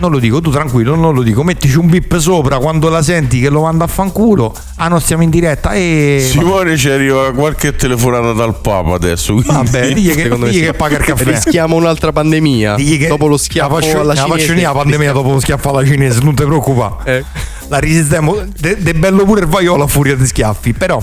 Non 0.02 0.12
lo 0.12 0.20
dico, 0.20 0.40
tu 0.40 0.50
tranquillo, 0.50 0.96
non 0.96 1.14
lo 1.14 1.22
dico. 1.22 1.44
Mettici 1.44 1.78
un 1.78 1.90
bip 1.90 2.16
sopra 2.20 2.58
quando 2.60 2.88
la 2.88 3.02
senti 3.02 3.42
che 3.42 3.50
lo 3.50 3.64
manda 3.64 3.84
a 3.84 3.88
fanculo. 3.88 4.56
Ah, 4.78 4.88
no, 4.88 4.98
stiamo 4.98 5.24
in 5.24 5.30
diretta. 5.30 5.74
E. 5.74 6.26
Simone 6.26 6.78
ci 6.78 6.90
arriva 6.90 7.34
qualche 7.34 7.76
telefonata 7.76 8.32
dal 8.32 8.62
Papa 8.62 8.94
adesso. 8.94 9.34
quindi- 9.34 9.52
Vabbè, 9.52 9.92
digli 9.94 10.16
che, 10.16 10.30
digli 10.30 10.64
che 10.64 10.72
paga 10.74 11.00
il 11.00 11.04
caffè. 11.04 11.26
rischiamo 11.26 11.76
un'altra 11.76 12.14
pandemia 12.14 12.76
Digli 12.76 12.98
che 12.98 13.08
dopo 13.08 13.28
lo 13.28 13.36
schiaffo 13.36 13.74
la 13.76 13.82
faccio, 13.82 14.00
alla 14.00 14.14
la 14.14 14.22
faccio 14.22 14.30
cinese. 14.32 14.48
venire 14.48 14.68
la 14.68 14.74
pandemia 14.74 15.12
dopo 15.12 15.32
lo 15.34 15.40
schiaffo 15.42 15.70
alla 15.70 15.86
cinese, 15.86 16.22
non 16.22 16.34
ti 16.34 16.44
preoccupare. 16.46 17.18
Eh. 17.18 17.24
La 17.68 17.80
resistiamo. 17.80 18.38
De, 18.58 18.78
de 18.82 18.94
bello 18.94 19.26
pure 19.26 19.42
il 19.42 19.48
vaiolo 19.48 19.84
a 19.84 19.88
furia 19.88 20.16
di 20.16 20.26
schiaffi. 20.26 20.72
Però, 20.72 20.98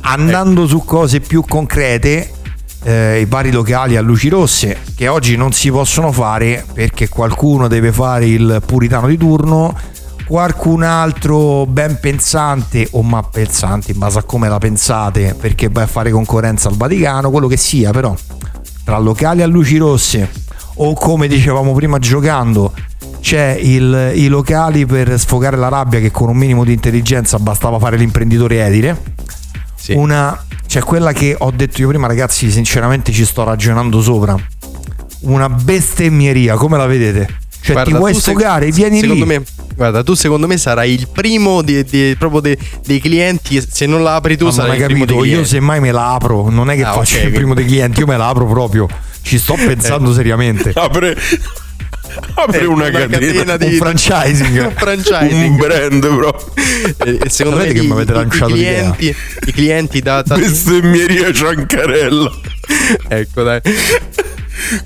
andando 0.00 0.66
su 0.66 0.84
cose 0.84 1.20
più 1.20 1.44
concrete, 1.46 2.32
eh, 2.82 3.20
i 3.20 3.24
vari 3.26 3.50
locali 3.50 3.96
a 3.96 4.00
luci 4.00 4.28
rosse, 4.28 4.78
che 4.94 5.08
oggi 5.08 5.36
non 5.36 5.52
si 5.52 5.70
possono 5.70 6.12
fare 6.12 6.64
perché 6.72 7.08
qualcuno 7.08 7.68
deve 7.68 7.92
fare 7.92 8.26
il 8.26 8.62
puritano 8.64 9.06
di 9.06 9.16
turno. 9.16 9.76
Qualcun 10.26 10.84
altro 10.84 11.66
ben 11.66 11.98
pensante 12.00 12.86
o 12.92 13.02
ma 13.02 13.20
pensante 13.20 13.90
in 13.90 13.98
base 13.98 14.20
a 14.20 14.22
come 14.22 14.48
la 14.48 14.58
pensate 14.58 15.34
perché 15.34 15.68
vai 15.68 15.82
a 15.82 15.86
fare 15.88 16.12
concorrenza 16.12 16.68
al 16.68 16.76
Vaticano, 16.76 17.30
quello 17.32 17.48
che 17.48 17.56
sia, 17.56 17.90
però 17.90 18.14
tra 18.84 18.96
locali 18.98 19.42
a 19.42 19.46
luci 19.46 19.76
rosse 19.76 20.30
o 20.76 20.94
come 20.94 21.26
dicevamo 21.26 21.74
prima 21.74 21.98
giocando 21.98 22.72
c'è 23.20 23.58
il- 23.60 24.12
i 24.14 24.28
locali 24.28 24.86
per 24.86 25.18
sfogare 25.18 25.56
la 25.56 25.68
rabbia 25.68 25.98
che 25.98 26.12
con 26.12 26.28
un 26.28 26.36
minimo 26.36 26.64
di 26.64 26.72
intelligenza 26.72 27.38
bastava 27.40 27.80
fare 27.80 27.96
l'imprenditore 27.96 28.64
edile 28.64 29.02
Sì. 29.80 29.92
una 29.94 30.44
c'è 30.66 30.80
quella 30.80 31.12
che 31.12 31.34
ho 31.38 31.50
detto 31.50 31.80
io 31.80 31.88
prima 31.88 32.06
ragazzi 32.06 32.50
sinceramente 32.50 33.12
ci 33.12 33.24
sto 33.24 33.44
ragionando 33.44 34.00
sopra. 34.02 34.36
Una 35.20 35.48
bestemmieria 35.48 36.54
come 36.56 36.76
la 36.76 36.86
vedete? 36.86 37.38
Cioè 37.62 37.72
Guarda, 37.74 37.90
ti 37.90 37.96
vuoi 37.96 38.12
tu 38.12 38.18
sec- 38.20 38.36
sfogare? 38.36 38.70
vieni 38.70 39.00
secondo 39.00 39.24
lì. 39.24 39.30
Me, 39.38 39.42
guarda, 39.74 40.02
tu 40.02 40.14
secondo 40.14 40.46
me 40.46 40.56
sarai 40.56 40.92
il 40.92 41.08
primo 41.08 41.60
di- 41.62 41.84
di- 41.84 42.14
proprio 42.18 42.40
de- 42.40 42.58
dei 42.86 43.00
clienti. 43.00 43.60
Se 43.66 43.84
non 43.86 44.02
la 44.02 44.14
apri 44.14 44.36
tu, 44.38 44.44
Ma 44.44 44.50
non 44.50 44.58
sarai 44.58 44.70
hai 44.76 44.78
il 44.80 44.84
primo 44.86 45.04
capito 45.04 45.24
io 45.24 45.44
semmai 45.44 45.80
me 45.80 45.92
la 45.92 46.12
apro 46.14 46.48
non 46.48 46.70
è 46.70 46.76
che 46.76 46.84
Ah, 46.84 46.92
faccio 46.92 47.16
ok, 47.18 47.24
il 47.24 47.30
primo 47.32 47.52
dei 47.54 47.66
clienti 47.66 48.00
io 48.00 48.06
me 48.06 48.16
la 48.16 48.28
apro 48.28 48.46
proprio. 48.46 48.86
Ci 49.22 49.38
sto 49.38 49.54
pensando 49.62 50.12
seriamente. 50.14 50.72
Apre, 50.74 51.14
apre 52.34 52.60
Eh, 52.60 52.64
una, 52.66 52.88
una 52.88 52.90
catena, 52.90 53.18
catena 53.18 53.56
di- 53.56 53.64
un 53.66 53.72
franchising 53.72 54.58
Un 54.66 54.72
franchising. 54.76 55.50
un 55.50 55.56
brand 55.56 56.00
proprio. 56.16 56.52
E- 57.04 57.18
e 57.24 57.28
secondo 57.30 57.58
me 57.60 57.72
che 57.72 57.82
mi 57.82 57.90
avete 57.92 58.12
lanciato 58.12 58.54
i 58.54 58.58
clienti, 58.58 59.14
i 59.46 59.52
clienti 59.52 60.00
da, 60.00 60.22
da- 60.22 60.36
Bestemmieria 60.36 61.32
Ciancarella. 61.32 62.30
ecco 63.08 63.42
dai 63.42 63.60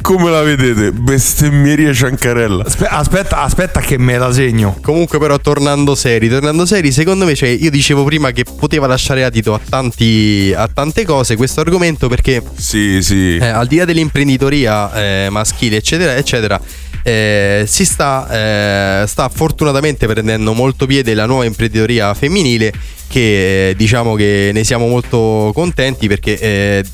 Come 0.03 0.31
la 0.31 0.43
vedete? 0.43 0.93
Bestemmieria 0.93 1.93
Ciancarella. 1.93 2.65
Aspe- 2.65 2.87
aspetta 2.87 3.43
aspetta 3.43 3.81
che 3.81 3.99
me 3.99 4.17
la 4.19 4.33
segno 4.33 4.79
Comunque 4.81 5.19
però 5.19 5.39
tornando 5.39 5.95
seri, 5.97 6.29
tornando 6.29 6.65
seri, 6.65 6.93
secondo 6.93 7.25
me 7.25 7.35
cioè, 7.35 7.49
io 7.49 7.71
dicevo 7.71 8.05
prima 8.05 8.31
che 8.31 8.45
poteva 8.45 8.87
lasciare 8.87 9.25
adito 9.25 9.53
a, 9.53 9.61
tanti, 9.69 10.53
a 10.57 10.69
tante 10.73 11.05
cose 11.05 11.35
questo 11.37 11.61
argomento 11.61 12.09
perché 12.09 12.41
Sì, 12.57 13.03
sì. 13.03 13.37
eh, 13.37 13.47
al 13.47 13.67
di 13.67 13.77
là 13.77 13.85
dell'imprenditoria 13.85 14.93
eh, 15.25 15.29
maschile 15.31 15.77
eccetera 15.77 16.15
eccetera 16.17 16.61
eh, 17.05 17.65
si 17.67 17.85
sta, 17.85 19.03
eh, 19.03 19.07
sta 19.07 19.29
fortunatamente 19.29 20.07
prendendo 20.07 20.55
molto 20.55 20.87
piede 20.87 21.13
la 21.15 21.27
nuova 21.27 21.45
imprenditoria 21.45 22.13
femminile 22.15 22.73
che 23.07 23.69
eh, 23.69 23.75
diciamo 23.77 24.15
che 24.15 24.51
ne 24.53 24.65
siamo 24.65 24.89
molto 24.89 25.53
contenti 25.55 26.09
perché 26.09 26.39
eh, 26.39 26.85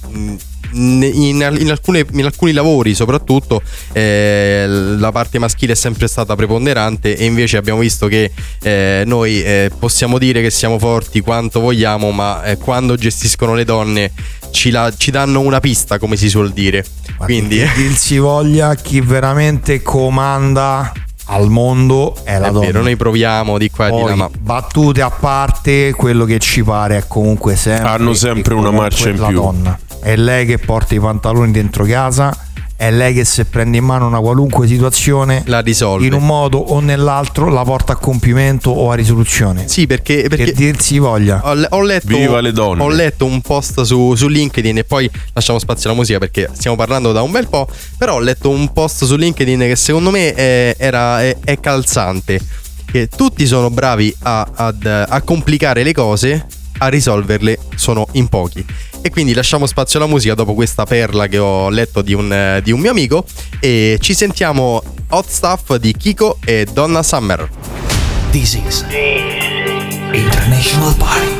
in, 0.72 1.56
in 1.58 1.70
alcune- 1.70 2.06
in 2.12 2.24
alcuni 2.24 2.52
lavori 2.52 2.94
soprattutto 2.94 3.62
eh, 3.92 4.64
la 4.66 5.12
parte 5.12 5.38
maschile 5.38 5.72
è 5.72 5.76
sempre 5.76 6.08
stata 6.08 6.34
preponderante 6.36 7.16
e 7.16 7.24
invece 7.24 7.56
abbiamo 7.56 7.80
visto 7.80 8.06
che 8.06 8.30
eh, 8.62 9.02
noi 9.06 9.42
eh, 9.42 9.70
possiamo 9.78 10.18
dire 10.18 10.42
che 10.42 10.50
siamo 10.50 10.78
forti 10.78 11.20
quanto 11.20 11.60
vogliamo 11.60 12.10
ma 12.10 12.42
eh, 12.44 12.56
quando 12.56 12.96
gestiscono 12.96 13.54
le 13.54 13.64
donne 13.64 14.12
ci, 14.50 14.70
la- 14.70 14.92
ci 14.96 15.10
danno 15.10 15.40
una 15.40 15.60
pista 15.60 15.98
come 15.98 16.16
si 16.16 16.28
suol 16.28 16.52
dire 16.52 16.84
quindi 17.18 17.58
Che 17.58 17.70
dir 17.74 17.94
si 17.96 18.18
voglia 18.18 18.74
chi 18.74 19.00
veramente 19.00 19.82
comanda 19.82 20.92
al 21.26 21.48
mondo 21.48 22.16
è 22.24 22.38
la 22.38 22.48
è 22.48 22.50
donna 22.50 22.66
vero 22.66 22.82
noi 22.82 22.96
proviamo 22.96 23.56
di 23.58 23.70
qua 23.70 23.88
e 23.88 23.90
di 23.92 24.02
là 24.02 24.14
ma 24.16 24.30
battute 24.36 25.00
a 25.00 25.10
parte, 25.10 25.92
quello 25.92 26.24
che 26.24 26.38
ci 26.38 26.64
pare 26.64 26.96
è 26.96 27.04
comunque 27.06 27.54
sempre. 27.54 27.88
Hanno 27.88 28.14
sempre 28.14 28.54
una 28.54 28.70
marcia 28.72 29.10
in 29.10 29.18
la 29.18 29.28
più. 29.28 29.40
donna. 29.40 29.78
È 30.02 30.16
lei 30.16 30.46
che 30.46 30.58
porta 30.58 30.94
i 30.94 31.00
pantaloni 31.00 31.52
dentro 31.52 31.84
casa, 31.84 32.34
è 32.74 32.90
lei 32.90 33.12
che 33.12 33.24
se 33.26 33.44
prende 33.44 33.76
in 33.76 33.84
mano 33.84 34.06
una 34.06 34.20
qualunque 34.20 34.66
situazione 34.66 35.42
La 35.44 35.60
risolve. 35.60 36.06
in 36.06 36.14
un 36.14 36.24
modo 36.24 36.56
o 36.56 36.80
nell'altro 36.80 37.50
la 37.50 37.62
porta 37.62 37.92
a 37.92 37.96
compimento 37.96 38.70
o 38.70 38.90
a 38.90 38.94
risoluzione. 38.94 39.68
Sì, 39.68 39.86
perché, 39.86 40.24
perché 40.30 40.44
Che 40.46 40.52
dir 40.54 40.80
si 40.80 40.98
voglia. 40.98 41.42
ho 41.44 41.82
letto, 41.82 42.16
Viva 42.16 42.40
le 42.40 42.52
donne. 42.52 42.82
ho 42.82 42.88
letto 42.88 43.26
un 43.26 43.42
post 43.42 43.82
su, 43.82 44.14
su 44.14 44.28
LinkedIn 44.28 44.78
e 44.78 44.84
poi 44.84 45.10
lasciamo 45.34 45.58
spazio 45.58 45.90
alla 45.90 45.98
musica 45.98 46.18
perché 46.18 46.48
stiamo 46.54 46.76
parlando 46.76 47.12
da 47.12 47.20
un 47.20 47.30
bel 47.30 47.48
po'. 47.48 47.68
Però 47.98 48.14
ho 48.14 48.20
letto 48.20 48.48
un 48.48 48.72
post 48.72 49.04
su 49.04 49.16
LinkedIn 49.16 49.58
che 49.58 49.76
secondo 49.76 50.10
me 50.10 50.32
è, 50.32 50.74
era, 50.78 51.20
è, 51.22 51.36
è 51.44 51.60
calzante. 51.60 52.40
Che 52.90 53.08
tutti 53.14 53.46
sono 53.46 53.68
bravi 53.70 54.12
a, 54.22 54.48
ad- 54.54 55.06
a 55.08 55.20
complicare 55.20 55.82
le 55.84 55.92
cose, 55.92 56.46
a 56.80 56.88
risolverle 56.88 57.58
sono 57.76 58.06
in 58.12 58.28
pochi. 58.28 58.64
E 59.02 59.10
quindi 59.10 59.32
lasciamo 59.32 59.66
spazio 59.66 59.98
alla 59.98 60.08
musica 60.08 60.34
dopo 60.34 60.54
questa 60.54 60.84
perla 60.84 61.26
che 61.26 61.38
ho 61.38 61.70
letto 61.70 62.02
di 62.02 62.12
un, 62.12 62.32
eh, 62.32 62.60
di 62.62 62.72
un 62.72 62.80
mio 62.80 62.90
amico. 62.90 63.24
E 63.60 63.98
ci 64.00 64.14
sentiamo 64.14 64.82
Hot 65.10 65.28
Stuff 65.28 65.76
di 65.76 65.94
Kiko 65.96 66.38
e 66.44 66.66
Donna 66.70 67.02
Summer. 67.02 67.48
This 68.30 68.54
is 68.54 68.84
International 70.12 70.94
Party. 70.96 71.39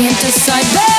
Can't 0.00 0.20
decide, 0.22 0.89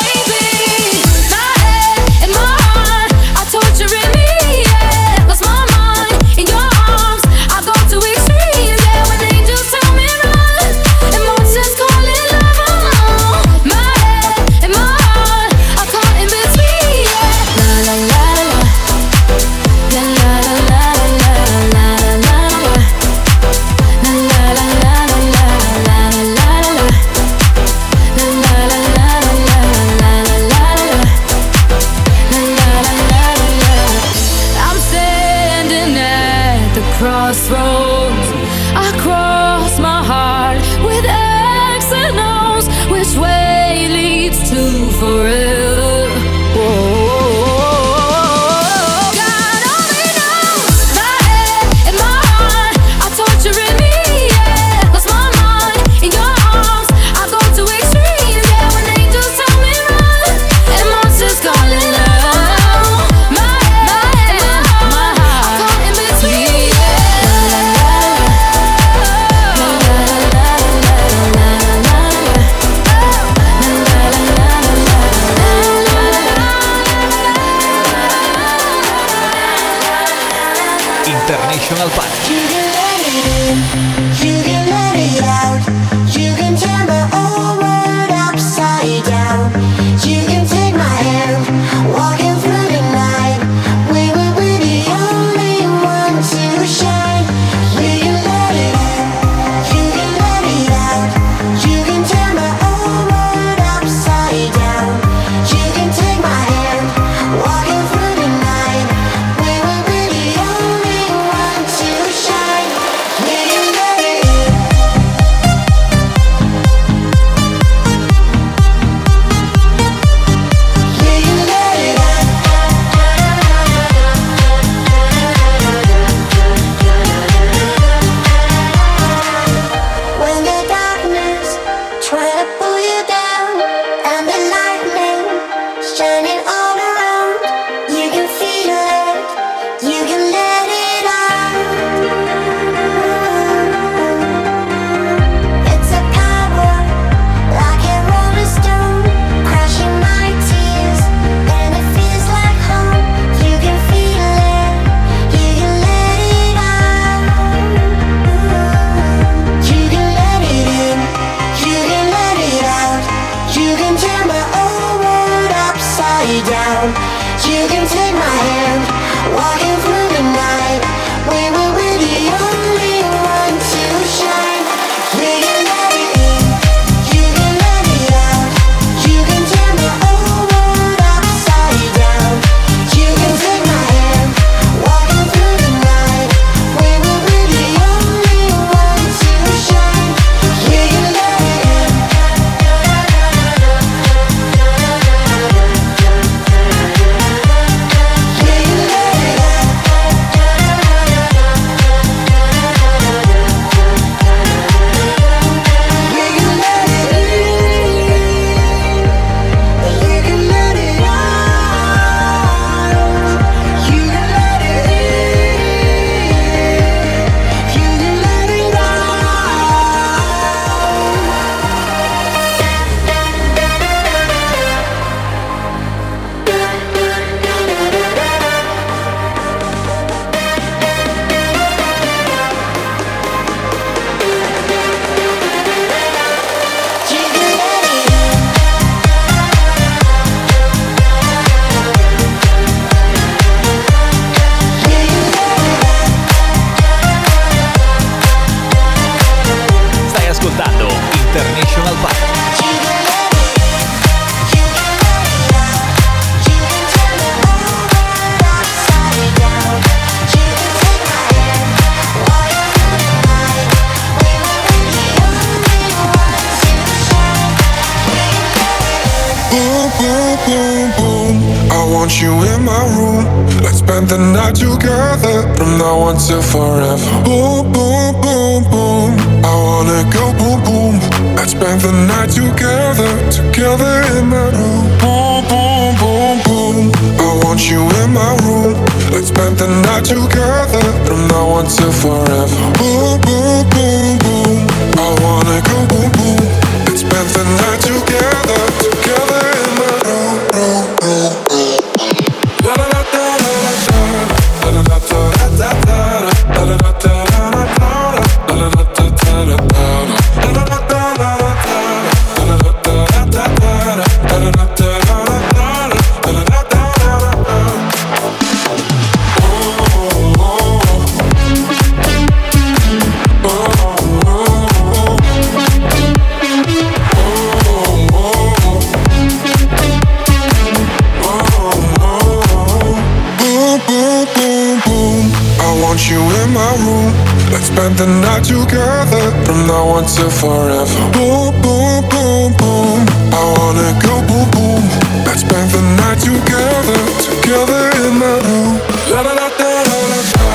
want 335.92 336.10
you 336.10 336.24
in 336.40 336.54
my 336.54 336.72
room. 336.88 337.12
Let's 337.52 337.68
spend 337.68 337.98
the 337.98 338.08
night 338.08 338.46
together 338.46 339.24
from 339.44 339.68
now 339.68 340.00
on 340.00 340.06
till 340.06 340.32
forever. 340.32 341.02
Boom, 341.12 341.52
boom, 341.62 342.00
boom, 342.12 342.48
boom. 342.56 343.00
I 343.36 343.42
wanna 343.56 343.92
go 344.00 344.24
boom, 344.24 344.48
boom. 344.56 344.84
Let's 345.28 345.42
spend 345.44 345.68
the 345.76 345.84
night 346.00 346.20
together, 346.24 347.00
together 347.28 347.84
in 348.08 348.14
my 348.24 348.36
room. 348.48 348.80
La 349.12 349.20
da 349.28 349.34
da 349.36 349.48
da 349.60 349.72
da 349.90 350.00
da 350.22 350.48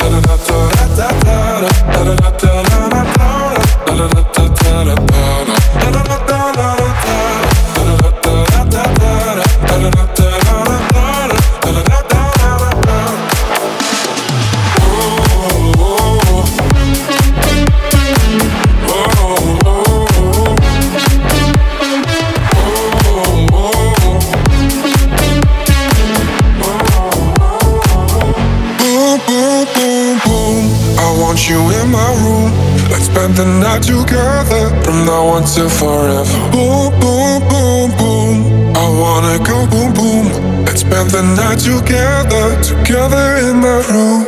da 0.00 0.20
da 0.20 0.36
da 0.36 0.52
da 0.76 1.08
da 1.16 1.24
da 1.24 2.04
da 2.04 2.14
da 2.20 2.30
da 2.36 2.53
from 35.54 35.86
now 35.86 36.10
on 36.10 36.24
till 36.24 36.24
forever. 36.24 36.50
Boom, 36.50 36.90
boom, 37.00 37.40
boom, 37.48 37.90
boom. 37.96 38.76
I 38.76 38.88
wanna 38.98 39.38
go 39.38 39.66
boom, 39.66 39.92
boom. 39.92 40.64
Let's 40.64 40.80
spend 40.80 41.10
the 41.10 41.22
night 41.22 41.60
together, 41.60 42.60
together 42.62 43.48
in 43.48 43.60
my 43.60 43.82
room. 43.88 44.26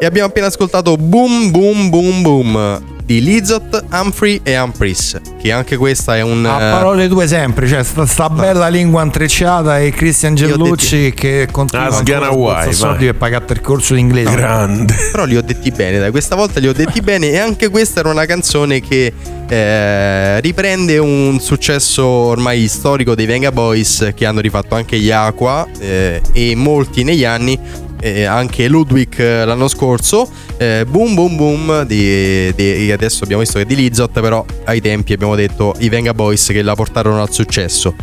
E 0.00 0.06
abbiamo 0.06 0.28
appena 0.28 0.46
ascoltato 0.46 0.96
Boom 0.96 1.50
Boom 1.50 1.90
Boom 1.90 2.22
Boom 2.22 2.82
di 3.04 3.20
Lizot, 3.20 3.84
Humphrey 3.90 4.40
e 4.42 4.56
Humphries. 4.56 5.20
Che 5.42 5.50
anche 5.50 5.76
questa 5.76 6.16
è 6.16 6.20
un. 6.20 6.46
A 6.46 6.54
eh, 6.54 6.70
parole 6.70 7.08
tue 7.08 7.26
sempre, 7.26 7.66
cioè 7.66 7.82
sta, 7.82 8.06
sta 8.06 8.30
bella 8.30 8.68
lingua 8.68 9.02
intrecciata 9.02 9.80
e 9.80 9.90
Christian 9.90 10.36
Gellucci 10.36 11.12
che 11.12 11.48
continua 11.50 11.86
a 11.86 11.90
spostare 11.90 12.72
soldi 12.72 13.06
per 13.06 13.16
pagare 13.16 13.46
il 13.48 13.60
corso 13.60 13.94
d'inglese. 13.94 14.36
Grande. 14.36 14.94
Però 15.10 15.24
li 15.24 15.36
ho 15.36 15.42
detti 15.42 15.72
bene, 15.72 15.98
dai, 15.98 16.12
questa 16.12 16.36
volta 16.36 16.60
li 16.60 16.68
ho 16.68 16.72
detti 16.72 17.00
bene 17.02 17.30
e 17.30 17.38
anche 17.38 17.70
questa 17.70 17.98
era 17.98 18.10
una 18.10 18.24
canzone 18.24 18.80
che 18.80 19.12
eh, 19.48 20.40
riprende 20.40 20.98
un 20.98 21.40
successo 21.40 22.06
ormai 22.06 22.68
storico 22.68 23.16
dei 23.16 23.26
Venga 23.26 23.50
Boys 23.50 24.12
che 24.14 24.24
hanno 24.24 24.38
rifatto 24.38 24.76
anche 24.76 24.96
gli 24.96 25.10
Aqua 25.10 25.66
eh, 25.80 26.22
e 26.32 26.54
molti 26.54 27.02
negli 27.02 27.24
anni, 27.24 27.58
eh, 28.02 28.24
anche 28.24 28.68
Ludwig 28.68 29.18
eh, 29.18 29.44
l'anno 29.44 29.68
scorso, 29.68 30.28
eh, 30.58 30.84
Boom 30.86 31.14
Boom 31.14 31.36
Boom 31.36 31.82
di, 31.84 32.52
di- 32.54 32.92
adesso 32.92 33.24
abbiamo 33.24 33.42
visto 33.42 33.58
che 33.58 33.64
è 33.64 33.66
di 33.66 33.76
Lizot, 33.76 34.10
però 34.20 34.44
ai 34.64 34.80
tempi 34.80 35.12
abbiamo 35.12 35.34
detto 35.34 35.74
i 35.78 35.88
Venga 35.88 36.12
Boys 36.12 36.46
che 36.48 36.62
la 36.62 36.74
portarono 36.74 37.22
al 37.22 37.32
successo. 37.32 37.94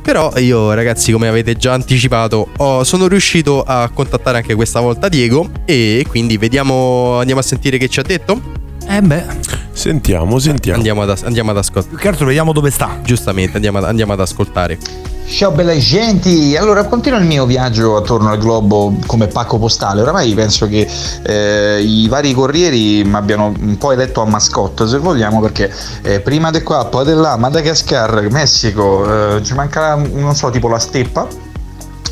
Però 0.00 0.32
io 0.38 0.72
ragazzi 0.72 1.12
come 1.12 1.28
avete 1.28 1.56
già 1.56 1.74
anticipato 1.74 2.48
ho- 2.56 2.82
sono 2.84 3.08
riuscito 3.08 3.62
a 3.62 3.90
contattare 3.92 4.38
anche 4.38 4.54
questa 4.54 4.80
volta 4.80 5.08
Diego 5.08 5.50
e 5.66 6.06
quindi 6.08 6.38
vediamo, 6.38 7.18
andiamo 7.18 7.40
a 7.40 7.44
sentire 7.44 7.76
che 7.76 7.88
ci 7.88 8.00
ha 8.00 8.04
detto? 8.04 8.40
Eh 8.88 9.02
beh, 9.02 9.24
Sentiamo, 9.72 10.38
sentiamo. 10.38 10.78
Andiamo 10.78 11.02
ad, 11.02 11.10
as- 11.10 11.22
andiamo 11.24 11.50
ad 11.50 11.58
ascoltare. 11.58 11.88
più 11.88 11.98
che 11.98 12.08
altro 12.08 12.26
vediamo 12.26 12.52
dove 12.52 12.70
sta. 12.70 12.98
Giustamente, 13.04 13.56
andiamo 13.56 13.78
ad, 13.78 13.84
andiamo 13.84 14.12
ad 14.14 14.20
ascoltare. 14.20 14.78
Ciao 15.28 15.52
bella 15.52 15.76
gente, 15.76 16.56
allora 16.56 16.84
continuo 16.84 17.18
il 17.18 17.26
mio 17.26 17.44
viaggio 17.44 17.96
attorno 17.96 18.30
al 18.30 18.38
globo 18.38 18.96
come 19.06 19.28
pacco 19.28 19.58
postale, 19.58 20.00
oramai 20.00 20.32
penso 20.34 20.66
che 20.66 20.88
eh, 21.22 21.82
i 21.82 22.08
vari 22.08 22.32
corrieri 22.32 23.04
mi 23.04 23.14
abbiano 23.14 23.52
un 23.60 23.76
po' 23.76 23.92
eletto 23.92 24.22
a 24.22 24.24
mascotte 24.24 24.88
se 24.88 24.96
vogliamo 24.96 25.40
perché 25.40 25.72
eh, 26.02 26.20
prima 26.20 26.50
di 26.50 26.62
qua, 26.62 26.86
poi 26.86 27.04
di 27.04 27.12
là, 27.12 27.36
Madagascar, 27.36 28.26
Messico, 28.30 29.36
eh, 29.36 29.44
ci 29.44 29.52
manca 29.52 29.94
non 29.96 30.34
so 30.34 30.48
tipo 30.48 30.66
la 30.66 30.78
steppa, 30.78 31.28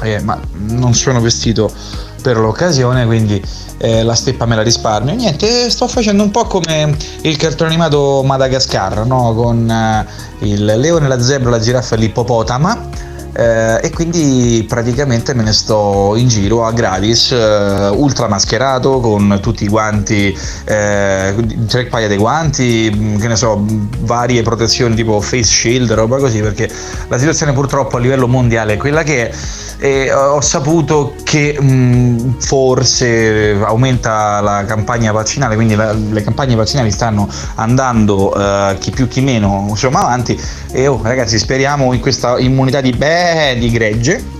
eh, 0.02 0.20
ma 0.20 0.38
non 0.68 0.92
sono 0.94 1.20
vestito 1.20 1.72
per 2.22 2.36
l'occasione 2.36 3.06
quindi 3.06 3.42
eh, 3.78 4.02
la 4.02 4.14
steppa 4.14 4.46
me 4.46 4.56
la 4.56 4.62
risparmio. 4.62 5.14
Niente, 5.14 5.70
sto 5.70 5.88
facendo 5.88 6.22
un 6.22 6.30
po' 6.30 6.44
come 6.44 6.94
il 7.22 7.36
cartone 7.36 7.70
animato 7.70 8.22
Madagascar, 8.24 9.06
no? 9.06 9.34
con 9.34 9.68
eh, 9.70 10.06
il 10.40 10.64
leone, 10.64 11.08
la 11.08 11.20
zebra, 11.20 11.50
la 11.50 11.58
giraffa 11.58 11.94
e 11.94 11.98
l'ippopotama. 11.98 13.04
Eh, 13.38 13.80
e 13.82 13.90
quindi 13.90 14.64
praticamente 14.66 15.34
me 15.34 15.42
ne 15.42 15.52
sto 15.52 16.14
in 16.16 16.26
giro 16.26 16.64
a 16.64 16.72
gratis, 16.72 17.32
eh, 17.32 17.88
ultra 17.92 18.28
mascherato 18.28 19.00
con 19.00 19.40
tutti 19.42 19.64
i 19.64 19.68
guanti, 19.68 20.34
eh, 20.64 21.34
tre 21.68 21.84
paia 21.86 22.08
di 22.08 22.16
guanti, 22.16 22.90
mh, 22.90 23.18
che 23.18 23.28
ne 23.28 23.36
so, 23.36 23.62
varie 24.00 24.42
protezioni 24.42 24.94
tipo 24.94 25.20
face 25.20 25.44
shield, 25.44 25.92
roba 25.92 26.16
così, 26.16 26.40
perché 26.40 26.70
la 27.08 27.18
situazione 27.18 27.52
purtroppo 27.52 27.98
a 27.98 28.00
livello 28.00 28.26
mondiale 28.26 28.74
è 28.74 28.76
quella 28.78 29.02
che 29.02 29.28
è. 29.28 29.34
E 29.78 30.10
ho 30.12 30.40
saputo 30.40 31.14
che 31.22 31.60
mh, 31.60 32.38
forse 32.38 33.58
aumenta 33.62 34.40
la 34.40 34.64
campagna 34.64 35.12
vaccinale, 35.12 35.54
quindi 35.54 35.74
la- 35.74 35.92
le 35.92 36.22
campagne 36.22 36.54
vaccinali 36.54 36.90
stanno 36.90 37.28
andando 37.56 38.34
eh, 38.34 38.76
chi 38.78 38.90
più 38.90 39.06
chi 39.08 39.20
meno 39.20 39.66
insomma 39.68 40.00
avanti. 40.00 40.38
E 40.72 40.86
oh, 40.86 41.00
ragazzi 41.02 41.38
speriamo 41.38 41.92
in 41.92 42.00
questa 42.00 42.38
immunità 42.38 42.80
di, 42.80 42.90
beh, 42.92 43.56
di 43.58 43.70
gregge 43.70 44.35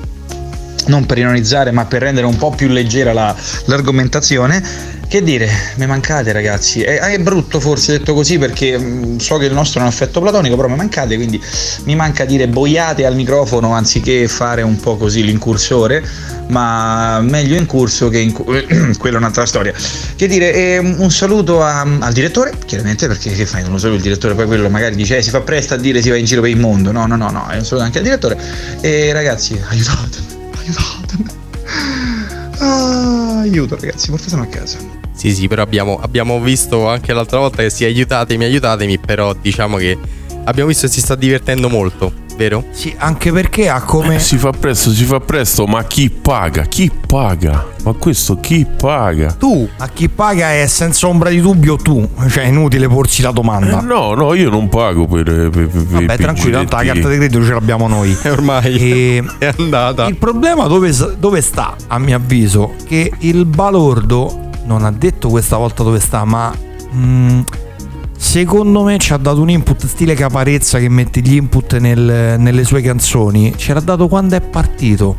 non 0.87 1.07
per 1.07 1.19
ironizzare 1.19 1.71
ma 1.71 1.85
per 1.85 2.03
rendere 2.03 2.27
un 2.27 2.37
po' 2.37 2.51
più 2.51 2.69
leggera 2.69 3.13
la- 3.13 3.35
l'argomentazione. 3.67 4.95
Che 5.09 5.23
dire, 5.23 5.49
mi 5.77 5.87
mancate 5.87 6.33
ragazzi, 6.33 6.83
è, 6.83 6.99
è 6.99 7.19
brutto 7.21 7.61
forse 7.61 7.93
detto 7.99 8.13
così 8.13 8.39
perché 8.39 8.77
mh, 8.77 9.19
so 9.19 9.37
che 9.37 9.45
il 9.45 9.53
nostro 9.53 9.79
è 9.79 9.83
un 9.85 9.89
affetto 9.89 10.21
platonico 10.21 10.57
però 10.57 10.67
mi 10.67 10.75
mancate 10.75 11.15
quindi 11.15 11.41
mi 11.85 11.95
manca 11.95 12.25
dire 12.25 12.49
boiate 12.49 13.07
al 13.07 13.15
microfono 13.15 13.73
anziché 13.73 14.27
fare 14.27 14.63
un 14.63 14.81
po' 14.81 14.97
così 14.97 15.23
l'incursore 15.23 16.03
ma 16.49 17.21
meglio 17.21 17.55
in 17.57 17.67
corso 17.67 18.09
che 18.09 18.19
in 18.19 18.33
quella 18.99 19.17
è 19.17 19.19
un'altra 19.19 19.47
storia. 19.47 19.73
Che 20.17 20.27
dire 20.27 20.53
eh, 20.53 20.79
un 20.79 21.11
saluto 21.13 21.63
a- 21.63 21.83
al 22.01 22.13
direttore 22.13 22.53
chiaramente 22.67 23.07
perché 23.07 23.31
che 23.31 23.47
fai? 23.47 23.63
Non 23.63 23.73
lo 23.73 23.79
so 23.79 23.87
il 23.93 24.01
direttore 24.01 24.35
poi 24.35 24.47
quello 24.47 24.69
magari 24.69 24.97
dice 24.97 25.19
eh, 25.19 25.23
si 25.23 25.31
fa 25.31 25.41
presto 25.41 25.75
a 25.75 25.77
dire 25.77 26.03
si 26.03 26.09
va 26.11 26.17
in 26.17 26.25
giro 26.25 26.41
per 26.41 26.51
il 26.51 26.59
mondo. 26.59 26.91
No 26.91 27.07
no 27.07 27.15
no 27.15 27.31
no 27.31 27.47
è 27.49 27.57
un 27.57 27.65
saluto 27.65 27.85
anche 27.85 27.99
al 27.99 28.05
direttore. 28.05 28.37
E 28.81 29.13
ragazzi 29.13 29.57
aiutatemi 29.69 30.36
aiutatemi 30.71 31.45
ah, 32.59 33.41
aiuto 33.41 33.77
ragazzi 33.77 34.11
portatemi 34.11 34.43
a 34.43 34.47
casa. 34.47 34.79
Sì, 35.13 35.35
sì, 35.35 35.49
però 35.49 35.63
abbiamo, 35.63 35.99
abbiamo 35.99 36.41
visto 36.41 36.89
anche 36.89 37.13
l'altra 37.13 37.39
volta 37.39 37.63
che 37.63 37.71
si 37.71 37.85
aiutatemi, 37.85 38.45
aiutatemi, 38.45 38.99
però 38.99 39.33
diciamo 39.33 39.79
che 39.79 39.99
abbiamo 40.45 40.69
visto 40.69 40.87
che 40.87 40.93
si 40.93 41.01
sta 41.01 41.15
divertendo 41.15 41.69
molto, 41.69 42.13
vero? 42.37 42.65
Sì, 42.71 42.95
anche 42.99 43.33
perché 43.33 43.69
ha 43.69 43.83
come... 43.83 44.17
Eh, 44.17 44.19
si 44.19 44.37
fa 44.37 44.51
presto, 44.51 44.91
si 44.91 45.05
fa 45.05 45.21
presto, 45.21 45.67
ma 45.67 45.83
chi 45.85 46.11
paga? 46.11 46.63
Chi 46.63 46.91
paga? 47.07 47.67
Ma 47.85 47.93
questo 47.93 48.39
chi 48.39 48.65
paga? 48.67 49.33
Tu, 49.33 49.69
a 49.79 49.89
chi 49.89 50.09
paga 50.09 50.53
è 50.53 50.67
senza 50.67 51.07
ombra 51.09 51.31
di 51.31 51.41
dubbio 51.41 51.77
tu, 51.77 52.09
cioè 52.29 52.45
è 52.45 52.49
inutile 52.49 52.89
porsi 52.89 53.23
la 53.23 53.31
domanda. 53.31 53.81
Eh, 53.81 53.85
no, 53.85 54.15
no, 54.15 54.35
io 54.35 54.51
non 54.51 54.69
pago 54.69 55.07
per, 55.07 55.25
per, 55.25 55.51
per 55.51 55.69
Vabbè, 55.69 56.05
per 56.07 56.17
tranquillo, 56.19 56.59
tanto 56.59 56.77
la 56.77 56.83
carta 56.85 57.09
di 57.09 57.17
credito 57.17 57.45
ce 57.45 57.53
l'abbiamo 57.53 57.89
noi. 57.89 58.17
Ormai 58.27 58.77
E 58.77 59.25
è 59.39 59.53
andata. 59.57 60.07
il 60.07 60.17
problema 60.17 60.67
dove, 60.67 60.93
dove 61.19 61.41
sta, 61.41 61.75
a 61.87 61.99
mio 61.99 62.17
avviso? 62.17 62.75
Che 62.87 63.13
il 63.19 63.45
balordo 63.45 64.45
non 64.65 64.85
ha 64.85 64.91
detto 64.91 65.29
questa 65.29 65.57
volta 65.57 65.83
dove 65.83 66.01
sta, 66.01 66.25
ma 66.25 66.53
mm, 66.95 67.41
secondo 68.17 68.83
me 68.83 68.99
ci 68.99 69.13
ha 69.13 69.17
dato 69.17 69.41
un 69.41 69.51
input 69.51 69.87
stile 69.87 70.15
caparezza 70.15 70.79
che 70.79 70.89
mette 70.89 71.21
gli 71.21 71.35
input 71.35 71.77
nel- 71.79 72.37
nelle 72.39 72.65
sue 72.65 72.81
canzoni. 72.81 73.55
Ce 73.57 73.73
l'ha 73.73 73.81
dato 73.81 74.09
quando 74.09 74.37
è 74.37 74.41
partito. 74.41 75.19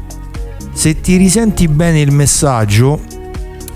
Se 0.74 1.00
ti 1.02 1.18
risenti 1.18 1.68
bene 1.68 2.02
il 2.02 2.12
messaggio, 2.12 3.00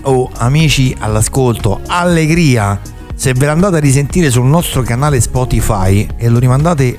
oh 0.02 0.30
amici 0.34 0.94
all'ascolto, 0.98 1.80
allegria! 1.86 2.80
Se 3.14 3.32
ve 3.34 3.46
l'andate 3.46 3.76
a 3.76 3.80
risentire 3.80 4.30
sul 4.30 4.46
nostro 4.46 4.82
canale 4.82 5.20
Spotify 5.20 6.06
e 6.16 6.28
lo 6.28 6.38
rimandate 6.38 6.98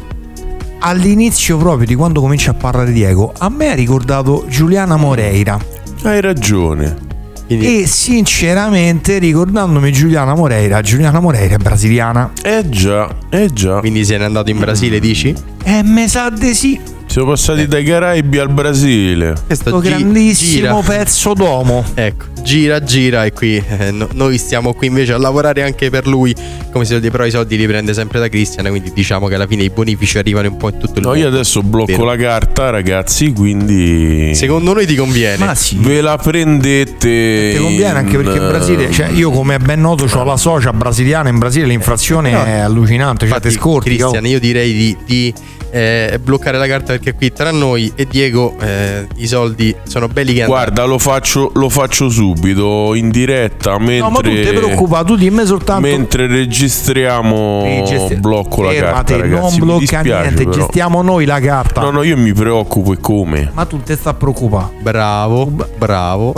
all'inizio 0.79 1.57
proprio 1.57 1.87
di 1.87 1.95
quando 1.95 2.21
comincia 2.21 2.51
a 2.51 2.53
parlare 2.53 2.91
Diego, 2.91 3.33
a 3.37 3.49
me 3.49 3.71
ha 3.71 3.75
ricordato 3.75 4.45
Giuliana 4.47 4.95
Moreira. 4.97 5.57
Hai 6.03 6.21
ragione. 6.21 7.12
E 7.47 7.85
sinceramente, 7.87 9.19
ricordandomi 9.19 9.91
Giuliana 9.91 10.33
Moreira, 10.33 10.81
Giuliana 10.81 11.19
Moreira 11.19 11.55
è 11.55 11.57
brasiliana. 11.57 12.31
Eh 12.41 12.67
già, 12.69 13.07
eh 13.29 13.51
già. 13.51 13.79
Quindi 13.79 14.05
se 14.05 14.17
n'è 14.17 14.23
andato 14.23 14.49
in 14.49 14.59
Brasile, 14.59 14.99
dici? 14.99 15.35
E 15.63 15.83
me 15.83 16.07
sa 16.07 16.29
di 16.29 16.53
sì. 16.53 16.79
Siamo 17.13 17.27
passati 17.29 17.67
dai 17.67 17.83
Caraibi 17.83 18.39
al 18.39 18.49
Brasile. 18.49 19.35
Questo 19.45 19.69
Questo 19.69 19.79
gi- 19.81 19.87
grandissimo 19.89 20.81
gira. 20.81 20.97
pezzo 20.97 21.35
d'uomo. 21.35 21.85
Ecco, 21.93 22.25
gira, 22.41 22.81
gira 22.83 23.23
e 23.23 23.31
qui 23.31 23.63
eh, 23.67 23.91
no- 23.91 24.07
noi 24.13 24.39
stiamo 24.39 24.73
qui 24.73 24.87
invece 24.87 25.13
a 25.13 25.19
lavorare 25.19 25.61
anche 25.61 25.91
per 25.91 26.07
lui. 26.07 26.33
Come 26.71 26.85
se 26.85 26.99
però 27.11 27.23
i 27.23 27.29
soldi 27.29 27.55
li 27.55 27.67
prende 27.67 27.93
sempre 27.93 28.17
da 28.19 28.27
Cristian, 28.29 28.65
quindi 28.69 28.91
diciamo 28.95 29.27
che 29.27 29.35
alla 29.35 29.45
fine 29.45 29.61
i 29.61 29.69
bonifici 29.69 30.17
arrivano 30.17 30.47
un 30.47 30.57
po' 30.57 30.69
in 30.69 30.79
tutto 30.79 30.97
il 30.97 31.01
No, 31.05 31.09
mondo. 31.09 31.21
io 31.21 31.27
adesso 31.27 31.61
blocco 31.61 31.91
Vero. 31.91 32.03
la 32.05 32.15
carta, 32.15 32.71
ragazzi, 32.71 33.31
quindi. 33.31 34.33
Secondo 34.33 34.73
noi 34.73 34.87
ti 34.87 34.95
conviene. 34.95 35.37
Ma 35.45 35.53
sì. 35.53 35.77
Ve 35.79 36.01
la 36.01 36.17
prendete. 36.17 37.51
Ti 37.55 37.61
conviene 37.61 37.95
anche 37.99 38.17
perché 38.17 38.39
in 38.39 38.47
Brasile, 38.47 38.91
cioè 38.91 39.09
io 39.11 39.29
come 39.29 39.53
è 39.53 39.59
ben 39.59 39.81
noto 39.81 40.05
ho 40.11 40.23
la 40.23 40.35
socia 40.37 40.73
brasiliana, 40.73 41.29
in 41.29 41.37
Brasile 41.37 41.67
l'inflazione 41.67 42.31
No. 42.31 42.43
è 42.43 42.57
allucinante, 42.57 43.27
cioè 43.27 43.39
te 43.39 43.49
Infatti, 43.49 43.51
scorti. 43.51 43.89
Cristian, 43.95 44.23
oh. 44.23 44.27
io 44.27 44.39
direi 44.39 44.73
di, 44.73 44.97
di, 45.05 45.33
eh, 45.75 46.19
bloccare 46.21 46.59
la 46.59 46.67
carta 46.67 46.93
perché 46.93 47.15
qui 47.15 47.33
tra 47.33 47.49
noi 47.51 47.91
e 47.95 48.05
Diego 48.05 48.55
eh, 48.61 49.07
i 49.15 49.25
soldi 49.25 49.75
sono 49.87 50.07
belli 50.07 50.35
che 50.35 50.45
Guarda, 50.45 50.83
lo 50.83 50.99
faccio, 50.99 51.49
lo 51.55 51.67
faccio 51.67 52.09
subito 52.09 52.93
in 52.93 53.09
diretta 53.09 53.79
mentre. 53.79 53.97
No, 53.97 54.09
ma 54.11 54.19
tu 54.19 54.29
ti 54.29 54.41
preoccupa, 54.53 55.03
tu 55.03 55.15
dimmi 55.15 55.45
soltanto 55.47 55.81
Mentre 55.87 56.27
registriamo, 56.27 57.63
Sì, 57.65 57.83
gesti- 57.91 58.15
blocco 58.17 58.61
la 58.61 58.69
Fermate, 58.71 58.93
carta, 58.93 59.17
ragazzi. 59.17 59.41
non 59.41 59.51
mi 59.53 59.59
blocca 59.59 59.79
dispiace, 59.79 60.21
niente, 60.21 60.43
però. 60.43 60.51
gestiamo 60.51 61.01
noi 61.01 61.25
la 61.25 61.39
carta. 61.39 61.81
No, 61.81 61.89
no, 61.89 62.03
io 62.03 62.17
mi 62.17 62.33
preoccupo 62.33 62.93
e 62.93 62.97
come. 62.99 63.49
Ma 63.53 63.65
tu 63.65 63.81
te 63.81 63.95
sta 63.95 64.13
preoccupando. 64.13 64.73
Bravo, 64.81 65.51
bravo. 65.77 66.33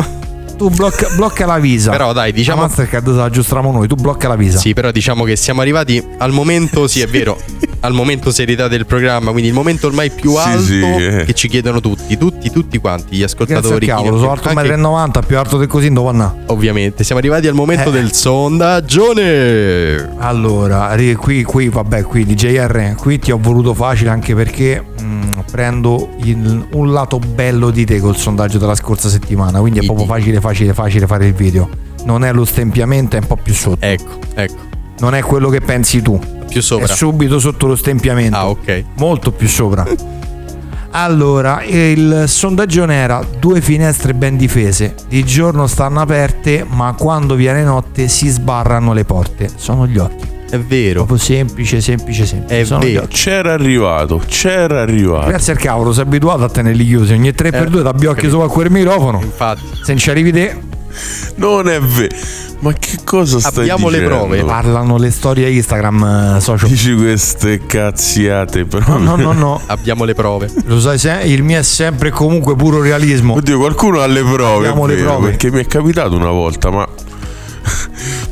Tu 0.57 0.69
blocca, 0.69 1.09
blocca 1.15 1.45
la 1.45 1.57
visa. 1.59 1.91
Però 1.91 2.13
dai, 2.13 2.31
diciamo- 2.31 2.61
La 2.61 2.67
Mastercard 2.67 3.05
se 3.05 3.11
la 3.13 3.23
aggiustiamo 3.25 3.71
noi, 3.71 3.87
tu 3.87 3.95
blocca 3.95 4.27
la 4.29 4.35
visa. 4.37 4.57
Sì, 4.57 4.73
però 4.73 4.91
diciamo 4.91 5.23
che 5.25 5.35
siamo 5.35 5.59
arrivati 5.61 6.01
al 6.19 6.31
momento, 6.31 6.87
sì 6.87 7.01
è 7.01 7.07
vero, 7.07 7.37
al 7.81 7.91
momento 7.93 8.31
serietà 8.31 8.67
del 8.69 8.85
programma, 8.85 9.31
quindi 9.31 9.49
il 9.49 9.53
momento 9.53 9.87
ormai 9.87 10.09
più 10.11 10.31
Sì, 10.31 10.37
alto 10.37 10.61
sì, 10.61 10.79
eh. 10.81 11.23
che 11.25 11.33
ci 11.33 11.49
chiedono 11.49 11.81
tutti, 11.81 12.17
tutti, 12.17 12.49
tutti 12.51 12.77
quanti, 12.77 13.15
gli 13.15 13.19
Grazie 13.19 13.37
al 13.37 13.45
ascoltatori. 13.47 13.85
cavolo, 13.85 14.17
sono 14.17 14.31
alto 14.31 14.47
Anche- 14.49 14.75
1,90 14.75 15.19
m, 15.21 15.25
più 15.25 15.37
alto 15.37 15.57
di 15.59 15.67
così, 15.67 15.91
dove 15.91 16.09
andà? 16.09 16.33
Ovviamente, 16.47 17.03
siamo 17.03 17.19
arrivati 17.19 17.47
al 17.47 17.53
momento 17.53 17.89
Eh. 17.89 17.91
del 17.91 18.13
sondaggione. 18.13 20.13
Allora, 20.17 20.95
qui, 21.17 21.43
qui, 21.43 21.67
vabbè, 21.69 22.03
qui 22.03 22.25
DJR, 22.25 22.95
qui 22.95 23.19
ti 23.19 23.31
ho 23.31 23.37
voluto 23.41 23.73
facile 23.73 24.09
anche 24.09 24.33
perché 24.33 24.83
mm, 25.05 25.39
prendo 25.51 26.09
il- 26.23 26.65
un 26.71 26.91
lato 26.91 27.19
bello 27.19 27.69
di 27.69 27.85
te 27.85 27.99
col 27.99 28.15
sondaggio 28.15 28.57
della 28.57 28.75
scorsa 28.75 29.07
settimana, 29.09 29.59
quindi 29.59 29.79
è 29.79 29.85
proprio 29.85 30.05
facile, 30.05 30.41
facile, 30.41 30.73
facile 30.73 31.05
fare 31.07 31.27
il 31.27 31.33
video. 31.33 31.69
Non 32.05 32.23
è 32.23 32.31
lo 32.33 32.45
stempiamento, 32.45 33.15
è 33.15 33.19
un 33.19 33.27
po' 33.27 33.37
più 33.37 33.53
sotto. 33.53 33.85
Ecco, 33.85 34.19
ecco. 34.33 34.73
Non 34.99 35.13
è 35.15 35.21
quello 35.21 35.49
che 35.49 35.61
pensi 35.61 36.01
tu. 36.01 36.19
Più 36.47 36.61
sopra. 36.61 36.85
È 36.85 36.95
subito 36.95 37.39
sotto 37.39 37.67
lo 37.67 37.75
stempiamento. 37.75 38.35
Ah, 38.37 38.47
ok. 38.49 38.83
Molto 38.95 39.31
più 39.31 39.47
sopra. 39.47 39.85
Allora, 40.91 41.61
il 41.63 42.23
sondaggione 42.27 42.95
era 42.95 43.21
due 43.39 43.59
finestre 43.59 44.13
ben 44.13 44.37
difese. 44.37 44.95
Di 45.09 45.25
giorno 45.25 45.67
stanno 45.67 45.99
aperte, 45.99 46.65
ma 46.67 46.95
quando 46.97 47.35
viene 47.35 47.63
notte 47.63 48.07
si 48.07 48.29
sbarrano 48.29 48.93
le 48.93 49.03
porte. 49.03 49.49
Sono 49.55 49.85
gli 49.87 49.97
occhi. 49.97 50.33
È 50.55 50.59
vero. 50.59 51.03
Proprio 51.05 51.17
semplice, 51.17 51.81
semplice, 51.81 52.25
semplice. 52.25 52.61
È 52.61 52.63
Sono 52.65 52.79
vero. 52.79 53.05
C'era 53.07 53.53
arrivato, 53.53 54.21
c'era 54.27 54.81
arrivato. 54.81 55.27
Grazie 55.27 55.53
al 55.53 55.59
cavolo, 55.59 55.91
sei 55.93 56.03
abituato 56.03 56.43
a 56.43 56.49
tenerli 56.49 56.85
chiusi. 56.85 57.13
Ogni 57.13 57.29
3x2 57.31 57.81
da 57.81 57.93
occhi 58.09 58.29
sopra 58.29 58.47
quel 58.47 58.71
microfono. 58.71 59.19
Infatti. 59.21 59.61
Se 59.83 59.91
non 59.91 59.97
ci 59.97 60.09
arrivi 60.09 60.31
te, 60.31 60.57
Non 61.35 61.67
è 61.67 61.79
vero. 61.79 62.15
Ma 62.59 62.71
che 62.71 62.99
cosa 63.03 63.37
stai 63.39 63.69
Abbiamo 63.69 63.89
le 63.89 63.99
dicendo? 63.99 64.17
prove. 64.27 64.43
parlano 64.45 64.97
le 64.97 65.11
storie 65.11 65.49
Instagram, 65.51 66.35
eh, 66.37 66.39
socio. 66.41 66.67
Dici 66.67 66.95
queste 66.95 67.65
cazziate, 67.65 68.63
però. 68.65 68.97
No, 68.97 69.15
no, 69.15 69.15
no, 69.17 69.33
no. 69.33 69.61
Abbiamo 69.67 70.05
le 70.05 70.13
prove. 70.13 70.49
Lo 70.65 70.79
sai, 70.79 70.97
se- 70.97 71.21
il 71.25 71.43
mio 71.43 71.59
è 71.59 71.63
sempre 71.63 72.07
e 72.07 72.11
comunque 72.11 72.55
puro 72.55 72.81
realismo. 72.81 73.33
Oddio, 73.33 73.57
qualcuno 73.59 73.99
ha 73.99 74.07
le 74.07 74.21
prove, 74.23 74.67
Abbiamo 74.69 74.85
le 74.85 74.95
prove. 74.95 75.29
perché 75.29 75.51
mi 75.51 75.59
è 75.59 75.67
capitato 75.67 76.15
una 76.15 76.29
volta, 76.31 76.71
ma 76.71 76.87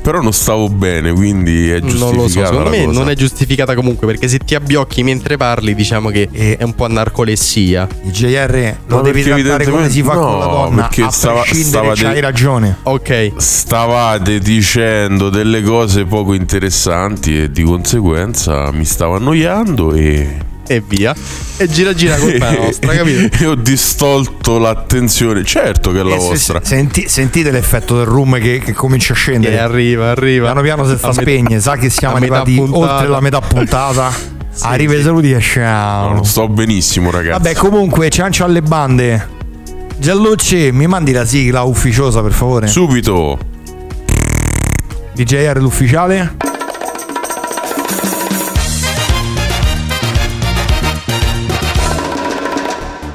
però 0.01 0.21
non 0.21 0.33
stavo 0.33 0.69
bene, 0.69 1.11
quindi 1.13 1.69
è 1.69 1.79
giustificata 1.79 2.11
Non 2.11 2.15
lo 2.21 2.27
so, 2.27 2.45
secondo 2.45 2.69
me 2.69 2.85
cosa. 2.85 2.99
non 2.99 3.09
è 3.09 3.15
giustificata 3.15 3.75
comunque 3.75 4.07
perché 4.07 4.27
se 4.27 4.39
ti 4.39 4.55
abbiocchi 4.55 5.03
mentre 5.03 5.37
parli 5.37 5.73
diciamo 5.75 6.09
che 6.09 6.29
è 6.31 6.63
un 6.63 6.75
po' 6.75 6.87
narcolessia. 6.87 7.87
Il 8.03 8.11
JR 8.11 8.75
lo 8.87 8.95
Ma 8.97 9.01
devi 9.01 9.23
trattare 9.23 9.65
come 9.65 9.89
si 9.89 10.01
fa 10.03 10.13
con 10.15 10.39
la 10.39 10.45
donna. 10.45 10.69
no, 10.69 10.75
perché 10.87 11.03
a 11.03 11.09
stava- 11.09 11.41
prescindere, 11.41 11.67
stavate- 11.69 12.01
c'hai 12.03 12.19
ragione. 12.21 12.77
Ok. 12.83 13.31
Stavate 13.37 14.39
dicendo 14.39 15.29
delle 15.29 15.61
cose 15.61 16.05
poco 16.05 16.33
interessanti 16.33 17.41
e 17.43 17.51
di 17.51 17.63
conseguenza 17.63 18.71
mi 18.71 18.85
stavo 18.85 19.15
annoiando 19.15 19.93
e 19.93 20.37
E 20.65 20.81
via. 20.85 21.13
E 21.57 21.67
gira 21.67 21.93
gira 21.93 22.15
colpa 22.15 22.51
nostra, 22.51 22.93
capito? 22.95 23.43
e 23.43 23.47
ho 23.47 23.55
distolto 23.55 24.57
l'attenzione. 24.57 25.43
Certo 25.43 25.91
che 25.91 25.99
è 25.99 26.03
la 26.03 26.15
Eh, 26.15 26.19
se- 26.19 26.27
vostra. 26.27 26.59
senti- 26.63 27.07
sentite 27.09 27.51
l'effetto 27.51 27.97
del 27.97 28.05
rum 28.05 28.39
che, 28.39 28.59
che 28.59 28.73
comincia 28.73 29.13
a 29.13 29.15
scendere. 29.15 29.55
E 29.55 29.59
arriva, 29.59 30.09
arriva. 30.11 30.45
Piano 30.45 30.61
piano 30.61 30.87
si 30.87 30.97
sta 30.97 31.11
spegne, 31.11 31.59
sa 31.59 31.75
che 31.75 31.89
siamo 31.89 32.15
arrivati 32.15 32.55
puntata. 32.55 32.93
oltre 32.93 33.07
la 33.07 33.19
metà 33.19 33.39
puntata. 33.41 34.11
Arriva 34.61 34.93
i 34.93 35.01
saluti 35.01 35.31
e 35.31 35.39
ciao. 35.41 36.13
No, 36.13 36.23
sto 36.23 36.47
benissimo, 36.47 37.09
ragazzi. 37.09 37.41
Vabbè, 37.41 37.55
comunque, 37.55 38.09
ciancio 38.09 38.43
alle 38.43 38.61
bande. 38.61 39.27
Giallucci, 39.97 40.69
mi 40.71 40.85
mandi 40.85 41.11
la 41.11 41.25
sigla 41.25 41.63
ufficiosa 41.63 42.21
per 42.21 42.33
favore? 42.33 42.67
Subito. 42.67 43.37
DJR 45.13 45.57
l'ufficiale? 45.59 46.35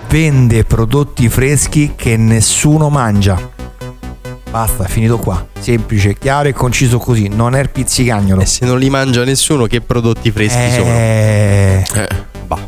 Vende 0.08 0.64
prodotti 0.64 1.28
freschi 1.28 1.92
che 1.94 2.16
nessuno 2.16 2.88
mangia. 2.88 3.56
Basta, 4.50 4.84
è 4.84 4.88
finito 4.88 5.18
qua. 5.18 5.46
Semplice, 5.58 6.16
chiaro 6.16 6.48
e 6.48 6.52
conciso 6.54 6.98
così. 6.98 7.28
Non 7.28 7.54
è 7.54 7.60
il 7.60 7.68
pizzicagnolo. 7.68 8.40
E 8.40 8.46
se 8.46 8.64
non 8.64 8.78
li 8.78 8.88
mangia 8.88 9.22
nessuno, 9.24 9.66
che 9.66 9.82
prodotti 9.82 10.30
freschi 10.30 10.70
sono? 10.72 10.86
Eh, 10.88 11.84
Bah. 12.46 12.58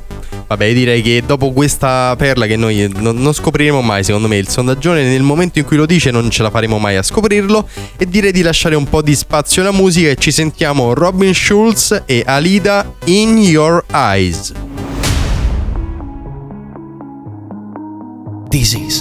Vabbè, 0.48 0.72
direi 0.74 1.00
che 1.00 1.22
dopo 1.24 1.52
questa 1.52 2.14
perla 2.18 2.44
che 2.44 2.56
noi 2.56 2.92
non, 2.94 3.16
non 3.16 3.32
scopriremo 3.32 3.80
mai, 3.80 4.04
secondo 4.04 4.28
me, 4.28 4.36
il 4.36 4.48
sondaggione, 4.48 5.04
nel 5.04 5.22
momento 5.22 5.58
in 5.60 5.64
cui 5.64 5.76
lo 5.76 5.86
dice 5.86 6.10
non 6.10 6.28
ce 6.28 6.42
la 6.42 6.50
faremo 6.50 6.76
mai 6.78 6.96
a 6.96 7.02
scoprirlo. 7.02 7.66
E 7.96 8.06
direi 8.06 8.32
di 8.32 8.42
lasciare 8.42 8.74
un 8.74 8.84
po' 8.84 9.00
di 9.00 9.14
spazio 9.14 9.62
alla 9.62 9.72
musica 9.72 10.10
e 10.10 10.16
ci 10.16 10.30
sentiamo 10.30 10.92
Robin 10.92 11.32
Schulz 11.32 12.02
e 12.04 12.22
Alida 12.26 12.92
In 13.04 13.38
Your 13.38 13.82
Eyes. 13.92 14.52
This 18.50 18.74
is 18.74 19.00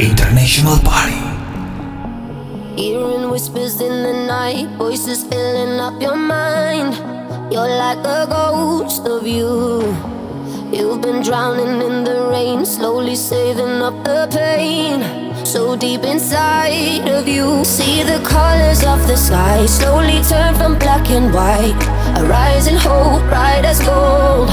International 0.00 0.76
Party. 0.82 1.22
Hearing 2.74 3.30
whispers 3.30 3.80
in 3.80 4.02
the 4.02 4.26
night, 4.26 4.66
voices 4.76 5.22
filling 5.22 5.78
up 5.78 6.02
your 6.02 6.16
mind. 6.16 6.94
You're 7.52 7.68
like 7.68 7.98
a 7.98 8.26
ghost 8.26 9.06
of 9.06 9.24
you. 9.24 9.94
You've 10.72 11.00
been 11.00 11.22
drowning 11.22 11.80
in 11.80 12.02
the 12.02 12.26
rain, 12.28 12.66
slowly 12.66 13.14
saving 13.14 13.80
up 13.82 14.02
the 14.02 14.26
pain. 14.32 15.04
So 15.46 15.76
deep 15.76 16.02
inside 16.02 17.08
of 17.08 17.28
you, 17.28 17.64
see 17.64 18.02
the 18.02 18.18
colors 18.26 18.82
of 18.82 19.06
the 19.06 19.14
sky 19.16 19.64
slowly 19.66 20.24
turn 20.24 20.56
from 20.56 20.76
black 20.76 21.08
and 21.08 21.32
white. 21.32 21.80
A 22.18 22.26
rising 22.26 22.74
hope, 22.74 23.22
bright 23.30 23.64
as 23.64 23.80
gold. 23.80 24.50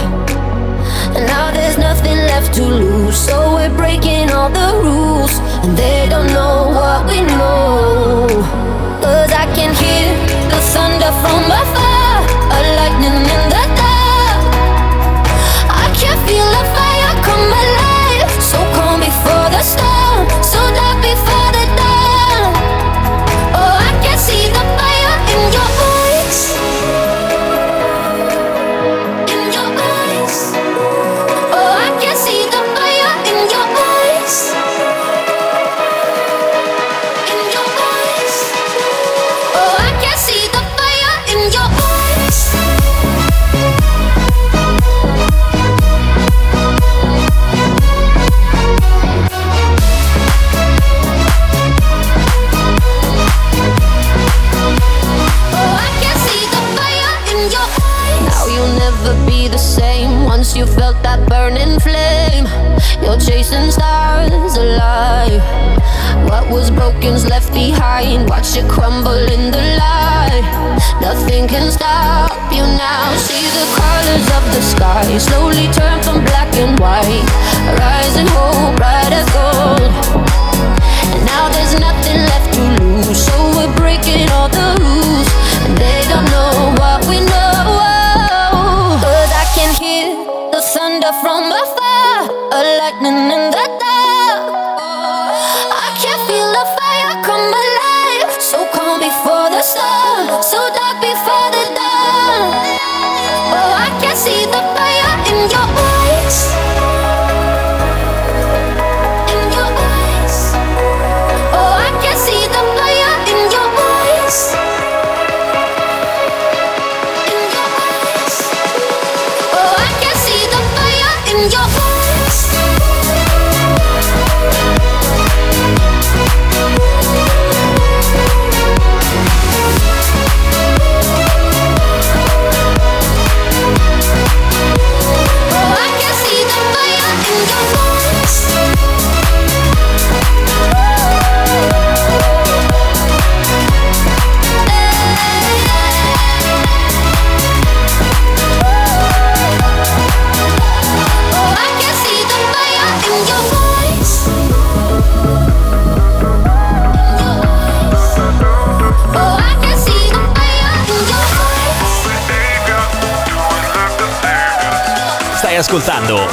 And 1.16 1.26
now 1.28 1.52
there's 1.52 1.78
nothing 1.78 2.18
left 2.32 2.54
to 2.56 2.64
lose. 2.64 3.18
So 3.18 3.56
we're 3.56 3.76
breaking 3.76 4.32
all 4.32 4.50
the 4.50 4.70
rules. 4.84 5.34
And 5.64 5.78
they 5.78 6.08
don't 6.10 6.28
know 6.28 6.70
what 6.78 7.06
we 7.10 7.22
know. 7.22 8.28
Cause 9.04 9.32
I 9.44 9.46
can 9.58 9.72
hear 9.82 10.08
the 10.52 10.60
thunder 10.74 11.12
from 11.22 11.52
afar. 11.52 11.71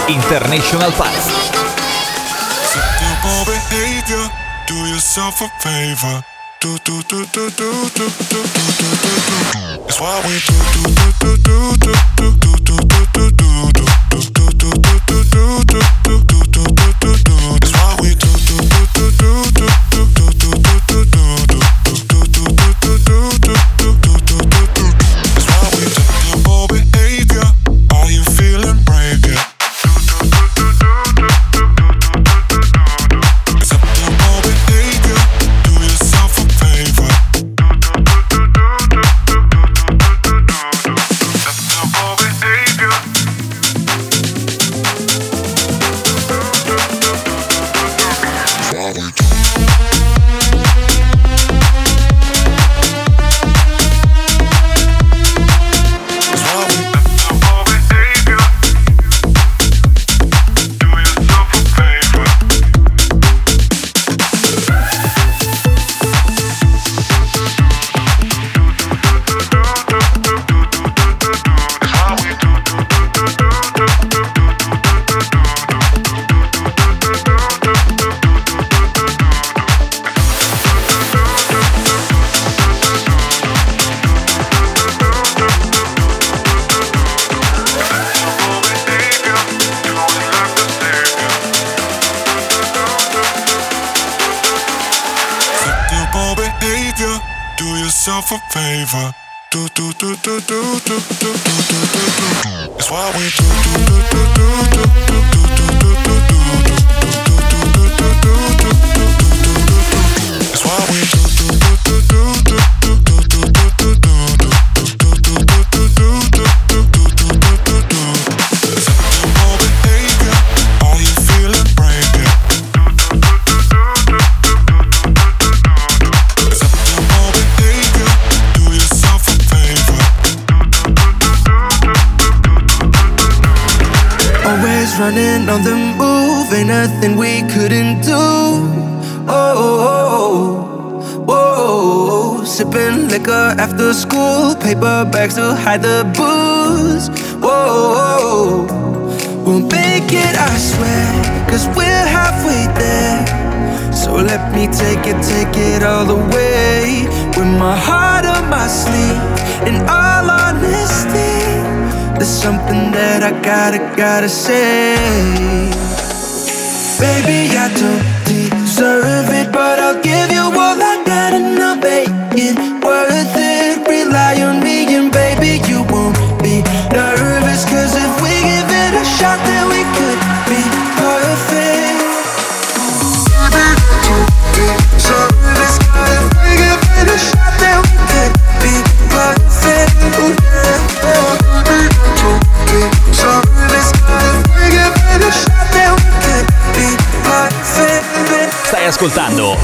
International 0.09 0.91
Park. 0.93 1.13
Do 4.67 4.75
yourself 4.87 5.41
a 5.41 5.49
favor. 5.61 6.25
Do 6.61 6.77
do 6.85 7.03
do 7.03 7.25
do 7.27 7.51
do 7.51 7.71
do 7.97 8.09
do 8.29 8.43
do 8.43 8.65
do 8.65 9.13
do. 9.21 9.85
It's 9.87 10.01
what 10.01 10.25
we 10.27 10.39
do 10.47 10.57
do 10.75 10.83
do 11.21 11.37
do 11.37 11.77
do 11.79 11.93
do 12.17 12.37
do. 12.39 12.48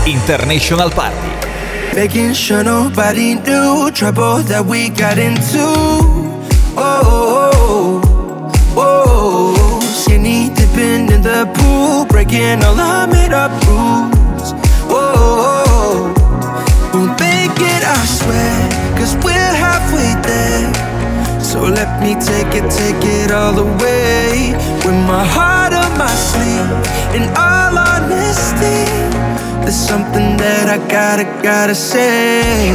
International 0.07 0.91
Party. 0.91 1.17
Making 1.95 2.35
sure 2.35 2.63
nobody 2.63 3.37
knew 3.37 3.91
trouble 3.91 4.39
that 4.51 4.65
we 4.67 4.91
got 4.91 5.17
into. 5.17 5.65
Oh, 6.77 7.01
oh, 7.17 8.03
oh, 8.77 9.55
oh. 9.57 9.81
skinny 9.81 10.51
dipping 10.55 11.09
in 11.11 11.23
the 11.23 11.49
pool, 11.57 12.05
breaking 12.05 12.63
all 12.65 12.79
our 12.79 13.07
made 13.07 13.33
up 13.33 13.51
rules. 13.65 14.53
Oh, 14.93 16.13
we'll 16.93 17.09
make 17.17 17.57
it, 17.57 17.83
I 17.83 18.05
swear, 18.05 18.99
cause 18.99 19.17
we're 19.25 19.55
halfway 19.57 20.13
there. 20.21 20.75
So 21.41 21.63
let 21.63 22.03
me 22.03 22.13
take 22.15 22.53
it, 22.53 22.69
take 22.69 23.03
it 23.23 23.31
all 23.31 23.57
away 23.57 24.53
With 24.85 24.99
my 25.07 25.25
heart 25.25 25.73
on 25.73 25.97
my 25.97 26.11
sleeve 26.11 26.67
In 27.15 27.31
all 27.37 27.79
honesty 27.79 29.14
there's 29.65 29.77
something 29.77 30.37
that 30.37 30.69
I 30.69 30.77
gotta, 30.89 31.25
gotta 31.43 31.75
say. 31.75 32.69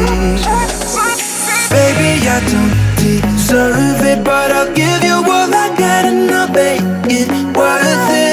Baby, 1.70 2.26
I 2.26 2.42
don't 2.50 2.74
deserve 2.98 4.02
it, 4.02 4.24
but 4.24 4.52
I'll 4.52 4.74
give 4.74 5.04
you 5.04 5.14
all 5.14 5.54
I 5.54 5.70
got 5.78 6.06
and 6.06 6.32
I'll 6.32 6.50
make 6.50 6.82
it 7.14 7.30
worth 7.56 8.10
it. 8.10 8.29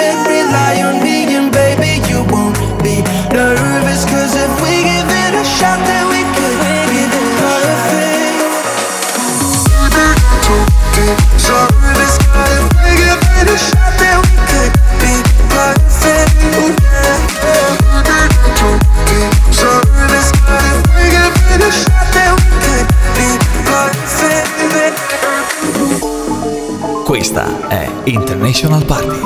Questa 27.37 27.69
è 27.69 27.87
International 28.05 28.83
Party. 28.87 29.21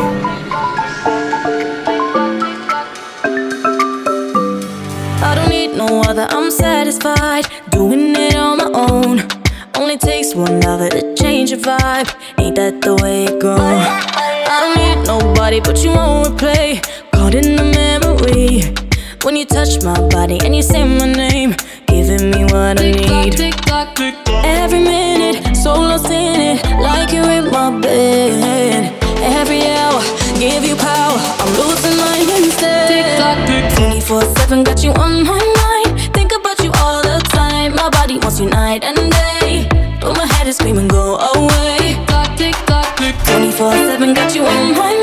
I 5.23 5.35
don't 5.37 5.49
need 5.49 5.77
no 5.77 6.01
other, 6.01 6.27
I'm 6.29 6.51
satisfied 6.51 7.47
doing 7.71 8.17
it 8.17 8.35
on 8.35 8.57
my 8.57 8.69
own. 8.75 9.25
Only 9.77 9.97
takes 9.97 10.35
one 10.35 10.61
other 10.67 10.89
to 10.89 11.15
change 11.15 11.53
a 11.53 11.57
vibe. 11.57 12.13
Ain't 12.39 12.57
that 12.57 12.81
the 12.81 12.97
way 13.01 13.27
it 13.27 13.39
goes? 13.39 13.61
I 13.61 14.59
don't 14.59 14.77
need 14.77 15.07
nobody, 15.07 15.61
but 15.61 15.81
you 15.85 15.93
won't 15.93 16.37
replay. 16.37 16.83
Caught 17.13 17.37
in 17.37 17.55
the 17.55 17.63
memory 17.63 18.75
when 19.23 19.37
you 19.37 19.45
touch 19.45 19.85
my 19.85 19.95
body 20.09 20.41
and 20.45 20.57
you 20.57 20.63
say 20.63 20.83
my 20.83 21.07
name. 21.07 21.20
24-7, 34.11 34.65
got 34.65 34.83
you 34.83 34.91
on 34.91 35.23
my 35.23 35.39
mind. 35.39 36.13
Think 36.13 36.33
about 36.33 36.59
you 36.65 36.73
all 36.83 37.01
the 37.01 37.21
time. 37.29 37.77
My 37.77 37.89
body 37.91 38.19
wants 38.19 38.41
you 38.41 38.47
night 38.47 38.83
and 38.83 38.97
day. 39.13 39.69
But 40.01 40.17
my 40.17 40.27
head 40.27 40.49
is 40.49 40.57
screaming, 40.57 40.89
go 40.89 41.15
away. 41.17 41.95
Clock 42.09 42.37
tick, 42.37 42.55
clock 42.67 42.97
tick 42.97 43.15
24-7, 43.15 44.17
got 44.17 44.35
you 44.35 44.45
on 44.45 44.73
my 44.73 44.79
mind 44.79 45.00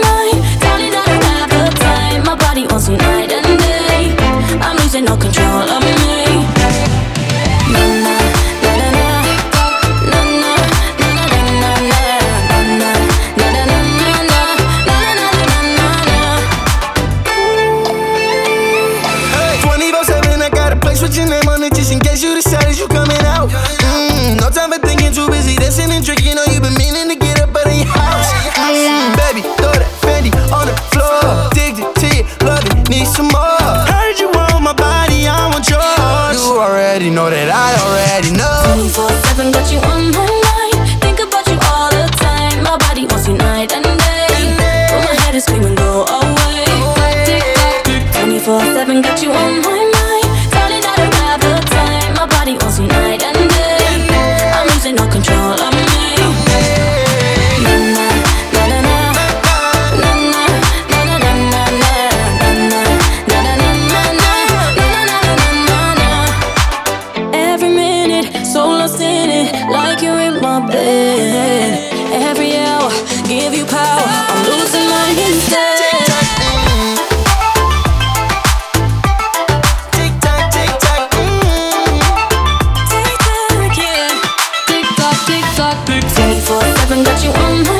24/7 86.87 87.03
got 87.03 87.23
you 87.23 87.31
on 87.31 87.63
my 87.63 87.76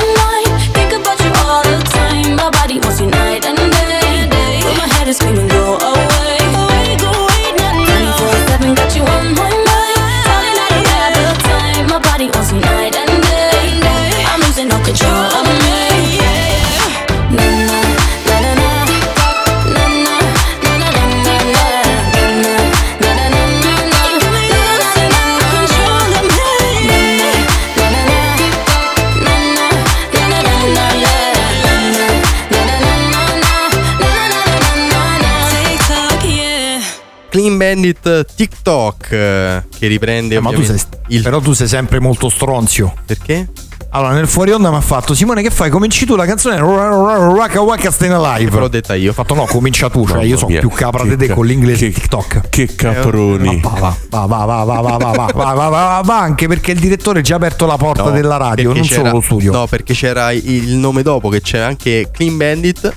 Bandit 37.68 38.34
TikTok 38.34 39.10
eh, 39.12 39.62
che 39.78 39.86
riprende 39.88 40.36
Eh, 40.36 40.40
ma 40.40 40.50
tu 40.52 40.62
sei, 40.62 40.80
il 41.08 41.22
però 41.22 41.38
tu 41.40 41.52
sei 41.52 41.68
sempre 41.68 42.00
molto 42.00 42.28
stronzio. 42.30 42.94
perché? 43.04 43.48
Allora, 43.90 44.12
nel 44.12 44.28
fuori 44.28 44.50
onda 44.52 44.68
mi 44.70 44.76
ha 44.76 44.80
fatto 44.82 45.14
Simone, 45.14 45.40
che 45.42 45.48
fai? 45.50 45.70
Cominci 45.70 46.04
tu 46.04 46.14
la 46.14 46.26
canzone 46.26 46.60
Waka 46.60 47.62
Waka 47.62 47.90
Stay 47.90 48.10
Alive. 48.10 48.50
Però 48.50 48.60
l'ho 48.62 48.68
detta 48.68 48.94
io. 48.94 49.10
Ho 49.10 49.14
fatto 49.14 49.34
no, 49.34 49.44
comincia 49.46 49.88
tu. 49.88 50.06
Cioè, 50.06 50.24
io 50.24 50.36
sono 50.36 50.58
più 50.58 50.68
capra 50.68 51.04
di 51.04 51.16
te 51.16 51.28
con 51.28 51.46
l'inglese 51.46 51.86
che- 51.88 51.92
TikTok. 51.94 52.48
Che 52.50 52.74
caproni. 52.74 53.60
Va, 53.62 53.70
va, 53.78 53.96
va, 54.10 54.26
va, 54.26 54.44
va, 54.44 54.64
va, 54.64 54.80
va, 54.80 54.96
va, 54.96 55.12
va, 55.12 55.30
va, 55.32 55.52
va, 55.54 55.68
va, 55.68 56.00
va, 56.04 56.20
anche 56.20 56.46
perché 56.48 56.72
il 56.72 56.80
direttore 56.80 57.20
ha 57.20 57.22
già 57.22 57.36
aperto 57.36 57.64
la 57.66 57.76
porta 57.78 58.10
della 58.10 58.36
radio, 58.36 58.72
non 58.74 58.84
solo 58.84 59.00
c'era- 59.02 59.12
lo 59.14 59.20
studio. 59.22 59.52
No, 59.52 59.66
perché 59.66 59.94
c'era 59.94 60.32
il 60.32 60.74
nome 60.76 61.02
dopo 61.02 61.30
che 61.30 61.40
c'è 61.40 61.58
anche 61.58 62.08
Clean 62.12 62.36
Bandit, 62.36 62.94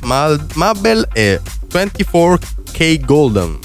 Mabel 0.55 1.07
e 1.13 1.39
24K 1.71 2.99
Golden. 3.05 3.59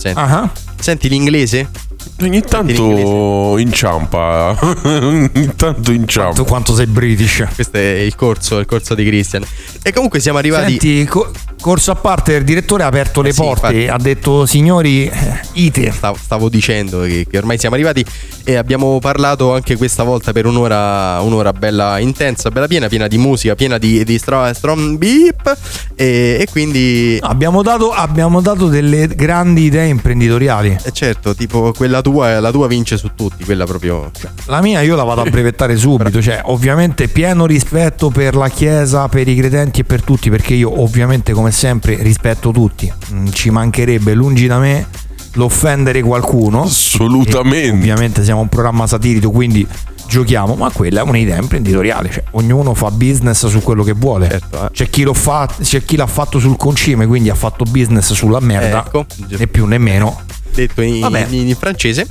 Senti, 0.00 0.18
Ah, 0.18 0.50
senti 0.78 1.10
l'inglese? 1.10 1.68
Ogni 2.22 2.42
tanto 2.42 3.56
inciampa. 3.58 4.56
Ogni 4.84 5.52
tanto 5.56 5.90
inciampa. 5.90 6.34
Tu 6.34 6.44
quanto 6.44 6.74
sei 6.74 6.86
british. 6.86 7.46
Questo 7.54 7.76
è 7.78 8.00
il 8.00 8.14
corso, 8.14 8.58
il 8.58 8.66
corso 8.66 8.94
di 8.94 9.04
Christian. 9.06 9.44
E 9.82 9.92
comunque 9.92 10.20
siamo 10.20 10.38
arrivati. 10.38 10.78
Senti, 10.78 11.04
co- 11.06 11.30
corso 11.60 11.90
a 11.90 11.94
parte, 11.94 12.34
il 12.34 12.44
direttore 12.44 12.82
ha 12.82 12.86
aperto 12.86 13.22
le 13.22 13.30
Eh 13.30 13.32
sì, 13.32 13.40
porte, 13.40 13.66
infatti. 13.72 13.88
ha 13.88 13.96
detto 13.96 14.44
signori, 14.46 15.06
eh, 15.06 15.40
ite. 15.54 15.90
Stavo, 15.92 16.16
stavo 16.22 16.48
dicendo 16.50 17.00
che, 17.02 17.26
che 17.28 17.38
ormai 17.38 17.58
siamo 17.58 17.74
arrivati 17.74 18.04
e 18.44 18.56
abbiamo 18.56 18.98
parlato 18.98 19.52
anche 19.54 19.76
questa 19.76 20.02
volta 20.02 20.32
per 20.32 20.44
un'ora, 20.46 21.20
un'ora 21.22 21.52
bella 21.52 21.98
intensa, 21.98 22.50
bella 22.50 22.66
piena, 22.66 22.88
piena 22.88 23.06
di 23.08 23.16
musica, 23.18 23.54
piena 23.54 23.78
di, 23.78 24.04
di 24.04 24.18
stro- 24.18 24.52
strom 24.52 24.96
beep 24.98 25.56
e, 25.94 26.36
e 26.40 26.46
quindi... 26.50 27.18
Abbiamo 27.22 27.62
dato, 27.62 27.92
abbiamo 27.92 28.40
dato 28.42 28.68
delle 28.68 29.06
grandi 29.08 29.64
idee 29.64 29.88
imprenditoriali. 29.88 30.76
eh, 30.82 30.90
certo, 30.92 31.34
tipo 31.34 31.72
quella 31.76 31.89
tua, 32.00 32.40
la 32.40 32.50
tua 32.50 32.68
vince 32.68 32.96
su 32.96 33.10
tutti, 33.14 33.44
quella 33.44 33.64
proprio... 33.64 34.10
La 34.46 34.60
mia 34.60 34.80
io 34.82 34.96
la 34.96 35.02
vado 35.02 35.22
a 35.22 35.24
brevettare 35.24 35.76
subito, 35.76 36.22
cioè 36.22 36.40
ovviamente 36.44 37.08
pieno 37.08 37.46
rispetto 37.46 38.10
per 38.10 38.34
la 38.34 38.48
Chiesa, 38.48 39.08
per 39.08 39.26
i 39.28 39.34
credenti 39.34 39.80
e 39.80 39.84
per 39.84 40.02
tutti, 40.02 40.30
perché 40.30 40.54
io 40.54 40.80
ovviamente 40.80 41.32
come 41.32 41.50
sempre 41.50 41.96
rispetto 42.00 42.50
tutti, 42.50 42.90
Mm, 43.12 43.28
ci 43.32 43.50
mancherebbe 43.50 44.14
lungi 44.14 44.46
da 44.46 44.58
me 44.58 44.86
l'offendere 45.34 46.00
qualcuno. 46.02 46.62
Assolutamente. 46.62 47.68
E 47.68 47.78
ovviamente 47.78 48.24
siamo 48.24 48.40
un 48.40 48.48
programma 48.48 48.86
satirico, 48.86 49.30
quindi 49.30 49.66
giochiamo, 50.10 50.56
ma 50.56 50.70
quella 50.70 51.00
è 51.00 51.02
un'idea 51.04 51.38
imprenditoriale, 51.38 52.10
cioè 52.10 52.24
ognuno 52.32 52.74
fa 52.74 52.90
business 52.90 53.46
su 53.46 53.62
quello 53.62 53.84
che 53.84 53.92
vuole. 53.92 54.28
Certo, 54.28 54.66
eh. 54.66 54.70
C'è, 54.72 54.90
chi 54.90 55.04
lo 55.04 55.14
fa, 55.14 55.48
c'è 55.62 55.84
chi 55.84 55.96
l'ha 55.96 56.06
fatto 56.08 56.38
sul 56.40 56.56
concime, 56.56 57.06
quindi 57.06 57.30
ha 57.30 57.34
fatto 57.34 57.64
business 57.64 58.12
sulla 58.12 58.40
merda, 58.40 58.84
Ecco. 58.84 59.06
né 59.28 59.46
più 59.46 59.64
né 59.66 59.78
meno. 59.78 60.20
Detto 60.52 60.82
in, 60.82 61.24
in- 61.30 61.48
in 61.48 61.54
francese. 61.54 62.06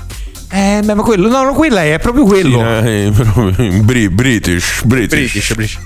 Eh, 0.52 0.82
beh, 0.84 0.94
ma 0.96 1.04
quello, 1.04 1.28
no, 1.30 1.44
no, 1.44 1.54
quella 1.54 1.84
è 1.84 2.00
proprio 2.00 2.26
quello. 2.26 2.60
Eh, 2.82 3.12
però, 3.16 3.52
Bri- 3.82 4.10
British, 4.10 4.82
British. 4.84 5.32
British, 5.32 5.54
British. 5.54 5.78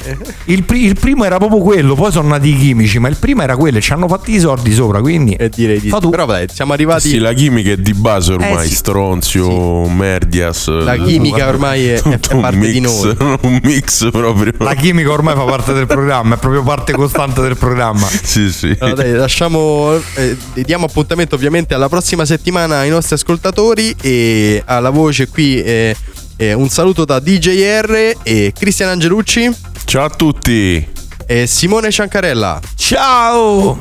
Il, 0.46 0.64
pri- 0.64 0.86
il 0.86 0.98
primo 0.98 1.26
era 1.26 1.38
proprio 1.38 1.60
quello, 1.60 1.96
poi 1.96 2.12
sono 2.14 2.30
nati 2.30 2.50
i 2.50 2.58
chimici, 2.58 2.98
ma 2.98 3.10
il 3.10 3.18
primo 3.18 3.42
era 3.42 3.58
quello 3.58 3.80
e 3.80 3.82
ci 3.82 3.92
hanno 3.92 4.08
fatti 4.08 4.34
i 4.34 4.40
soldi 4.40 4.72
sopra, 4.74 5.02
quindi... 5.02 5.34
E 5.34 5.50
direi 5.50 5.82
di 5.82 5.90
sì. 5.90 6.00
tu. 6.00 6.10
Però 6.10 6.26
dai, 6.26 6.48
siamo 6.52 6.72
arrivati... 6.72 7.10
Sì, 7.10 7.18
la 7.18 7.34
chimica 7.34 7.72
è 7.72 7.78
di 7.78 7.94
base 7.94 8.34
ormai, 8.34 8.66
Eh, 8.66 8.70
sì. 8.70 8.76
stronzio, 8.76 9.86
merdias. 9.90 10.68
La 10.70 10.96
chimica 10.96 11.48
ormai 11.48 11.88
è, 11.88 12.02
è 12.02 12.18
parte 12.40 12.56
mix, 12.56 12.72
di 12.72 12.80
noi. 12.80 13.18
un 13.42 13.60
mix 13.64 14.10
proprio. 14.12 14.54
La 14.60 14.76
chimica 14.76 15.12
ormai 15.12 15.36
fa 15.36 15.44
parte 15.44 15.74
del 15.74 15.88
programma, 15.88 16.36
è 16.36 16.38
proprio 16.38 16.64
parte 16.64 16.94
costante 16.94 17.42
del 17.42 17.58
programma. 17.58 18.08
Sì, 18.24 18.52
sì. 18.52 18.76
Allora, 18.80 19.04
dai, 19.04 19.12
lasciamo, 19.14 19.94
eh, 20.16 20.38
diamo 20.56 20.86
appuntamento 20.86 21.36
ovviamente 21.36 21.74
alla 21.74 21.90
prossima 21.90 22.26
settimana 22.26 22.78
ai 22.78 22.90
nostri 22.90 23.16
ascoltatori 23.16 23.94
e 24.02 24.53
alla 24.64 24.90
voce 24.90 25.28
qui 25.28 25.62
eh, 25.62 25.96
eh, 26.38 26.54
un 26.54 26.70
saluto 26.70 27.06
da 27.06 27.20
DJR 27.20 28.18
e 28.24 28.54
Cristian 28.56 28.90
Angelucci 28.90 29.52
Ciao 29.86 30.06
a 30.06 30.10
tutti. 30.10 30.88
e 31.26 31.48
Simone 31.48 31.92
Ciancarella. 31.92 32.60
Ciao! 32.76 33.80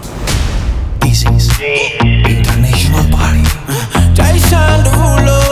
Jason 0.99 1.39
Derulo. 4.83 5.52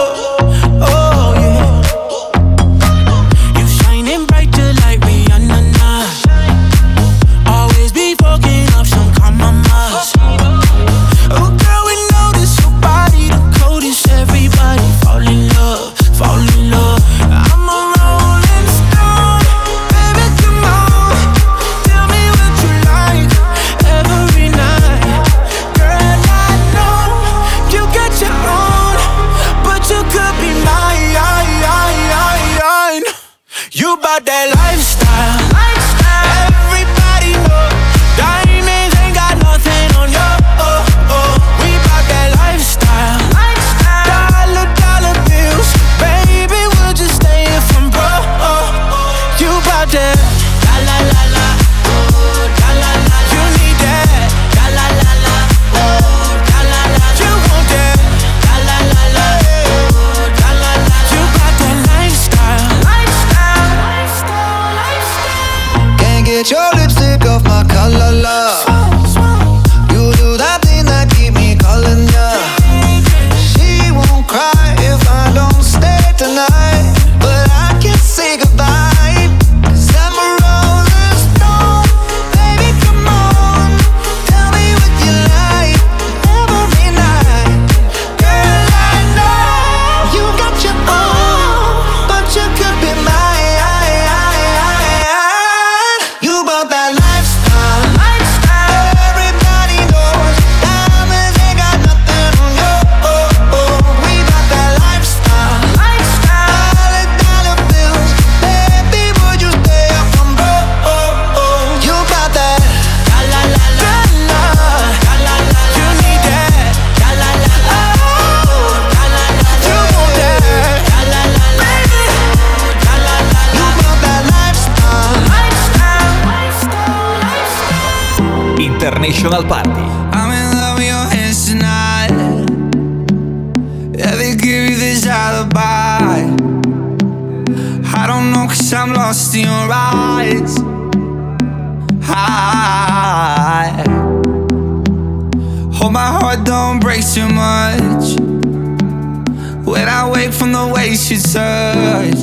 From 150.39 150.53
the 150.53 150.73
way 150.75 150.95
she 150.95 151.17
touch, 151.17 152.23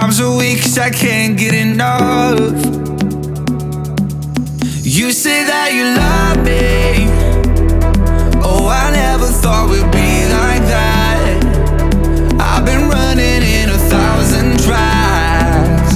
I'm 0.00 0.12
so 0.12 0.36
weak 0.36 0.62
'cause 0.62 0.78
I 0.78 0.90
can't 0.90 1.36
get 1.36 1.52
enough. 1.52 2.38
You 4.84 5.10
say 5.10 5.44
that 5.44 5.72
you 5.72 5.84
love 6.02 6.38
me. 6.44 7.08
Oh, 8.44 8.68
I 8.68 8.92
never 8.92 9.26
thought 9.42 9.68
we'd 9.70 9.90
be 9.90 10.26
like 10.38 10.64
that. 10.76 11.20
I've 12.38 12.64
been 12.64 12.88
running 12.88 13.42
in 13.42 13.70
a 13.70 13.80
thousand 13.94 14.60
tries. 14.66 15.90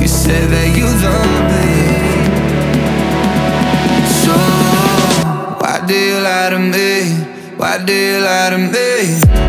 You 0.00 0.08
said 0.08 0.50
that 0.54 0.68
you 0.76 0.86
love 1.06 1.40
me. 1.52 1.70
So, 4.22 4.34
why 5.60 5.80
do 5.86 5.94
you 5.94 6.18
lie 6.20 6.50
to 6.50 6.58
me? 6.58 6.90
Why 7.56 7.78
do 7.78 7.92
you 7.92 8.18
lie 8.20 8.50
to 8.50 8.58
me? 8.58 9.43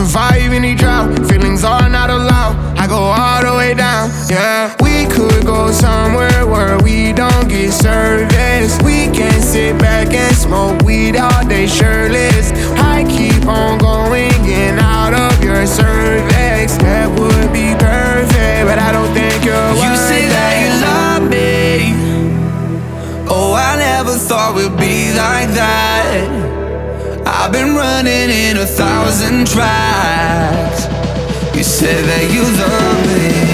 Survive 0.00 0.52
any 0.52 0.74
drought. 0.74 1.10
Feelings 1.28 1.62
are 1.62 1.88
not 1.88 2.08
allowed. 2.08 2.56
I 2.78 2.86
go 2.86 2.96
all 2.96 3.42
the 3.42 3.54
way 3.54 3.74
down. 3.74 4.10
Yeah, 4.30 4.74
we 4.80 5.04
could 5.14 5.44
go 5.44 5.70
somewhere 5.70 6.46
where 6.46 6.78
we 6.78 7.12
don't 7.12 7.48
get 7.48 7.72
service. 7.72 8.78
We 8.82 9.12
can 9.12 9.40
sit 9.42 9.78
back 9.78 10.08
and 10.14 10.34
smoke 10.34 10.80
weed 10.82 11.16
all 11.16 11.44
day 11.46 11.66
shirtless. 11.66 12.52
I 12.94 13.04
keep 13.16 13.44
on 13.46 13.78
going 13.78 14.40
in 14.48 14.78
out 14.78 15.12
of 15.12 15.44
your 15.44 15.66
cervix. 15.66 16.78
That 16.78 17.08
would 17.18 17.52
be 17.52 17.68
perfect, 17.76 18.62
but 18.68 18.78
I 18.78 18.92
don't 18.96 19.12
think 19.12 19.44
you're 19.44 19.70
You 19.84 19.92
say 20.08 20.24
that 20.34 20.54
you 20.62 20.72
love 20.88 21.24
me. 21.36 21.50
Oh, 23.28 23.52
I 23.52 23.76
never 23.76 24.16
thought 24.16 24.54
we'd 24.56 24.76
be 24.78 25.12
like 25.12 25.50
that. 25.60 26.39
I've 27.42 27.52
been 27.52 27.74
running 27.74 28.28
in 28.28 28.58
a 28.58 28.66
thousand 28.66 29.46
tracks. 29.46 30.84
You 31.56 31.64
said 31.64 32.04
that 32.04 32.30
you 32.30 32.42
love 32.42 33.06
me. 33.16 33.49